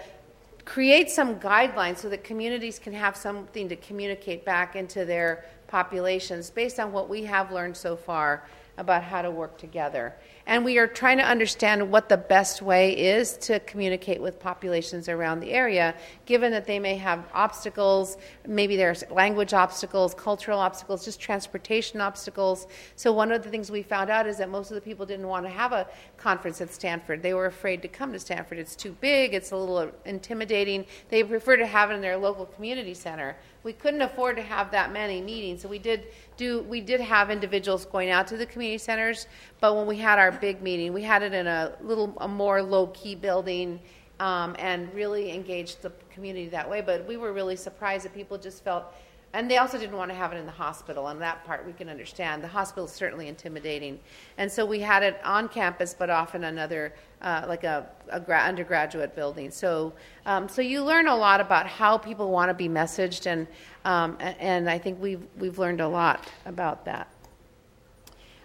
create 0.72 1.12
some 1.12 1.38
guidelines 1.38 1.98
so 1.98 2.08
that 2.08 2.24
communities 2.24 2.80
can 2.80 2.94
have 2.94 3.18
something 3.18 3.68
to 3.68 3.76
communicate 3.76 4.46
back 4.46 4.78
into 4.78 5.04
their 5.04 5.44
populations 5.68 6.50
based 6.50 6.80
on 6.80 6.94
what 6.94 7.10
we 7.10 7.24
have 7.24 7.52
learned 7.52 7.76
so 7.76 7.94
far 7.94 8.48
about 8.78 9.04
how 9.04 9.22
to 9.22 9.30
work 9.30 9.58
together. 9.58 10.16
And 10.48 10.66
we 10.66 10.78
are 10.78 10.88
trying 10.88 11.18
to 11.18 11.24
understand 11.24 11.92
what 11.92 12.10
the 12.10 12.18
best 12.18 12.62
way 12.62 12.98
is 12.98 13.38
to 13.38 13.60
communicate 13.62 14.22
with 14.22 14.40
populations 14.40 15.08
around 15.08 15.40
the 15.40 15.52
area, 15.52 15.96
given 16.26 16.52
that 16.52 16.66
they 16.66 16.80
may 16.80 16.96
have 16.96 17.26
obstacles, 17.34 18.18
maybe 18.48 18.76
there's 18.76 19.04
language 19.12 19.54
obstacles, 19.54 20.14
cultural 20.14 20.60
obstacles, 20.60 21.06
just 21.06 21.20
transportation 21.20 22.02
obstacles. 22.02 22.68
So, 22.96 23.12
one 23.12 23.32
of 23.32 23.44
the 23.44 23.50
things 23.50 23.70
we 23.70 23.84
found 23.84 24.10
out 24.10 24.28
is 24.28 24.38
that 24.38 24.50
most 24.50 24.72
of 24.72 24.76
the 24.76 24.82
people 24.82 25.06
didn't 25.06 25.28
want 25.28 25.46
to 25.46 25.52
have 25.52 25.74
a 25.74 25.88
conference 26.18 26.60
at 26.62 26.74
Stanford. 26.74 27.22
They 27.22 27.34
were 27.34 27.46
afraid 27.46 27.82
to 27.84 27.88
come 27.88 28.12
to 28.14 28.20
Stanford. 28.20 28.58
It's 28.58 28.76
too 28.76 28.96
big, 29.00 29.34
it's 29.34 29.52
a 29.52 29.56
little 29.56 29.92
intimidating. 30.06 30.86
They 31.10 31.24
prefer 31.24 31.58
to 31.58 31.68
have 31.68 31.92
it 31.92 31.96
in 31.96 32.02
their 32.02 32.18
local 32.18 32.46
community 32.46 32.94
center 32.94 33.38
we 33.64 33.74
couldn't 33.74 34.02
afford 34.02 34.36
to 34.38 34.42
have 34.42 34.72
that 34.72 34.92
many 34.92 35.22
meetings. 35.22 35.62
So 35.62 35.68
we 35.68 35.80
did 35.80 36.08
do 36.38 36.62
we 36.64 36.82
did 36.82 37.00
have 37.00 37.30
individuals 37.30 37.86
going 37.86 38.10
out 38.10 38.28
to 38.28 38.38
the 38.38 38.46
community 38.46 38.78
centers, 38.78 39.28
but 39.60 39.76
when 39.76 39.88
we 39.88 39.98
had 39.98 40.20
our 40.20 40.32
big 40.32 40.62
meeting, 40.62 40.94
we 40.94 41.04
had 41.04 41.24
it 41.24 41.34
in 41.34 41.48
a 41.48 41.74
little 41.82 42.14
a 42.18 42.28
more 42.28 42.62
low 42.62 42.88
key 42.88 43.16
building. 43.16 43.80
Um, 44.20 44.56
and 44.60 44.94
really 44.94 45.34
engaged 45.34 45.82
the 45.82 45.92
community 46.12 46.48
that 46.50 46.70
way. 46.70 46.82
But 46.82 47.08
we 47.08 47.18
were 47.18 47.34
really 47.34 47.56
surprised 47.56 48.06
that 48.06 48.14
people 48.14 48.38
just 48.38 48.64
felt 48.64 48.94
and 49.34 49.50
they 49.50 49.58
also 49.58 49.78
didn't 49.78 49.96
want 49.96 50.12
to 50.12 50.16
have 50.16 50.34
it 50.34 50.38
in 50.38 50.46
the 50.46 50.52
hospital, 50.52 51.08
and 51.08 51.22
that 51.22 51.46
part 51.46 51.66
we 51.66 51.72
can 51.72 51.88
understand. 51.88 52.44
The 52.44 52.50
hospital 52.50 52.86
is 52.86 52.92
certainly 52.92 53.28
intimidating. 53.28 54.00
And 54.38 54.52
so 54.52 54.66
we 54.66 54.80
had 54.82 55.04
it 55.04 55.20
on 55.24 55.48
campus, 55.48 55.96
but 55.98 56.10
often 56.10 56.44
another, 56.44 56.94
uh, 57.22 57.46
like 57.48 57.64
a, 57.64 57.88
a 58.10 58.20
gra- 58.20 58.42
undergraduate 58.42 59.16
building. 59.16 59.52
So, 59.52 59.94
um, 60.26 60.50
so 60.50 60.62
you 60.62 60.84
learn 60.84 61.08
a 61.08 61.16
lot 61.16 61.42
about 61.42 61.68
how 61.68 61.98
people 61.98 62.32
want 62.32 62.50
to 62.50 62.54
be 62.54 62.68
messaged, 62.68 63.26
and, 63.26 63.48
um, 63.86 64.18
and 64.20 64.70
I 64.70 64.78
think 64.78 65.02
we've, 65.02 65.26
we've 65.38 65.60
learned 65.60 65.82
a 65.82 65.88
lot 65.88 66.28
about 66.46 66.86
that. 66.86 67.08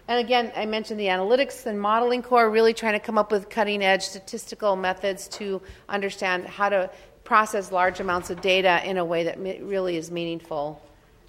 And 0.09 0.21
again, 0.21 0.53
I 0.55 0.67
mentioned 0.67 1.01
the 1.01 1.07
analytics 1.07 1.67
and 1.67 1.81
modeling 1.81 2.23
core, 2.23 2.49
really 2.49 2.73
trying 2.73 2.93
to 2.93 3.01
come 3.01 3.19
up 3.19 3.33
with 3.33 3.49
cutting 3.49 3.83
edge 3.83 4.03
statistical 4.03 4.77
methods 4.77 5.27
to 5.29 5.61
understand 5.89 6.47
how 6.47 6.69
to 6.69 6.91
process 7.25 7.73
large 7.73 7.99
amounts 7.99 8.31
of 8.31 8.41
data 8.41 8.81
in 8.89 8.99
a 8.99 9.05
way 9.05 9.25
that 9.25 9.39
really 9.41 9.97
is 9.97 10.13
meaningful. 10.13 10.81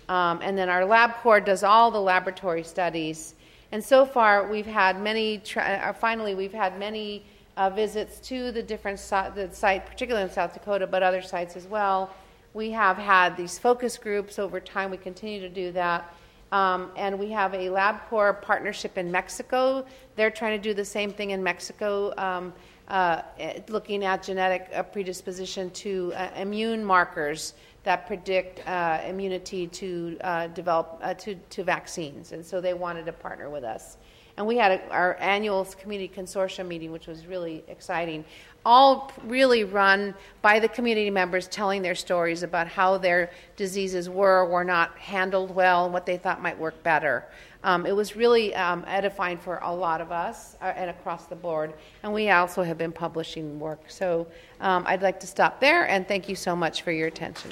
Um, 0.10 0.41
and 0.43 0.55
then 0.55 0.69
our 0.69 0.86
lab 0.86 1.15
core 1.15 1.41
does 1.41 1.63
all 1.63 1.89
the 1.89 1.99
laboratory 1.99 2.63
studies. 2.63 3.33
And 3.71 3.83
so 3.83 4.05
far, 4.05 4.47
we've 4.47 4.67
had 4.67 5.01
many, 5.01 5.39
tra- 5.39 5.63
uh, 5.63 5.93
finally, 5.93 6.36
we've 6.36 6.53
had 6.53 6.79
many 6.79 7.25
uh, 7.58 7.70
visits 7.70 8.20
to 8.30 8.52
the 8.52 8.63
different 8.63 9.00
si- 9.00 9.30
the 9.36 9.50
site, 9.52 9.86
particularly 9.86 10.24
in 10.24 10.32
South 10.32 10.54
Dakota, 10.54 10.88
but 10.88 11.04
other 11.04 11.22
sites 11.22 11.58
as 11.58 11.67
well. 11.67 12.10
We 12.54 12.72
have 12.72 12.98
had 12.98 13.36
these 13.36 13.60
focus 13.60 13.98
groups 13.98 14.39
over 14.39 14.60
time. 14.60 14.91
We 14.91 14.98
continue 14.98 15.41
to 15.41 15.50
do 15.50 15.72
that. 15.74 16.13
Um, 16.52 16.91
and 16.96 17.20
we 17.20 17.30
have 17.32 17.54
a 17.54 17.70
lab 17.70 18.08
core 18.10 18.34
partnership 18.34 18.98
in 18.98 19.12
Mexico. 19.12 19.86
They're 20.15 20.32
trying 20.32 20.58
to 20.60 20.70
do 20.70 20.74
the 20.74 20.86
same 20.86 21.12
thing 21.12 21.32
in 21.32 21.43
Mexico. 21.43 22.13
Um, 22.17 22.54
uh, 22.88 23.22
looking 23.67 24.06
at 24.06 24.24
genetic 24.24 24.70
uh, 24.74 24.82
predisposition 24.82 25.70
to 25.72 26.13
uh, 26.15 26.30
immune 26.38 26.86
markers 26.86 27.54
that 27.84 28.08
predict 28.08 28.65
uh, 28.67 29.02
immunity 29.06 29.67
to 29.67 30.17
uh, 30.22 30.48
develop 30.48 31.00
uh, 31.02 31.13
to, 31.13 31.36
to 31.50 31.63
vaccines, 31.63 32.32
and 32.32 32.46
so 32.46 32.62
they 32.62 32.74
wanted 32.74 33.06
to 33.06 33.13
partner 33.13 33.50
with 33.50 33.63
us. 33.63 33.98
And 34.38 34.45
we 34.45 34.58
had 34.58 34.71
a, 34.73 34.89
our 34.89 35.17
annual 35.19 35.65
community 35.65 36.12
consortium 36.15 36.67
meeting, 36.67 36.91
which 36.91 37.08
was 37.08 37.26
really 37.26 37.63
exciting. 37.67 38.23
All 38.65 39.12
really 39.23 39.63
run 39.63 40.13
by 40.41 40.60
the 40.60 40.67
community 40.67 41.10
members 41.10 41.47
telling 41.47 41.82
their 41.82 41.95
stories 41.95 42.43
about 42.43 42.67
how 42.67 42.97
their 42.97 43.32
diseases 43.56 44.10
were 44.10 44.41
or 44.41 44.45
were 44.45 44.63
not 44.63 44.95
handled 44.97 45.54
well 45.56 45.86
and 45.86 45.93
what 45.93 46.06
they 46.06 46.17
thought 46.17 46.41
might 46.41 46.58
work 46.58 46.82
better. 46.84 47.26
Um, 47.63 47.86
it 47.86 47.95
was 47.95 48.15
really 48.15 48.54
um, 48.56 48.84
edifying 48.88 49.38
for 49.38 49.60
a 49.63 49.73
lot 49.73 50.00
of 50.00 50.12
us 50.12 50.56
uh, 50.62 50.65
and 50.76 50.89
across 50.89 51.26
the 51.26 51.36
board. 51.36 51.73
And 52.04 52.13
we 52.13 52.30
also 52.30 52.62
have 52.62 52.78
been 52.78 52.91
publishing 52.91 53.60
work. 53.60 53.82
So 53.88 54.28
um, 54.62 54.84
I'd 54.86 55.02
like 55.02 55.19
to 55.21 55.28
stop 55.28 55.60
there 55.60 55.88
and 55.89 56.08
thank 56.08 56.30
you 56.30 56.36
so 56.36 56.56
much 56.56 56.84
for 56.84 56.91
your 56.91 57.08
attention. 57.08 57.52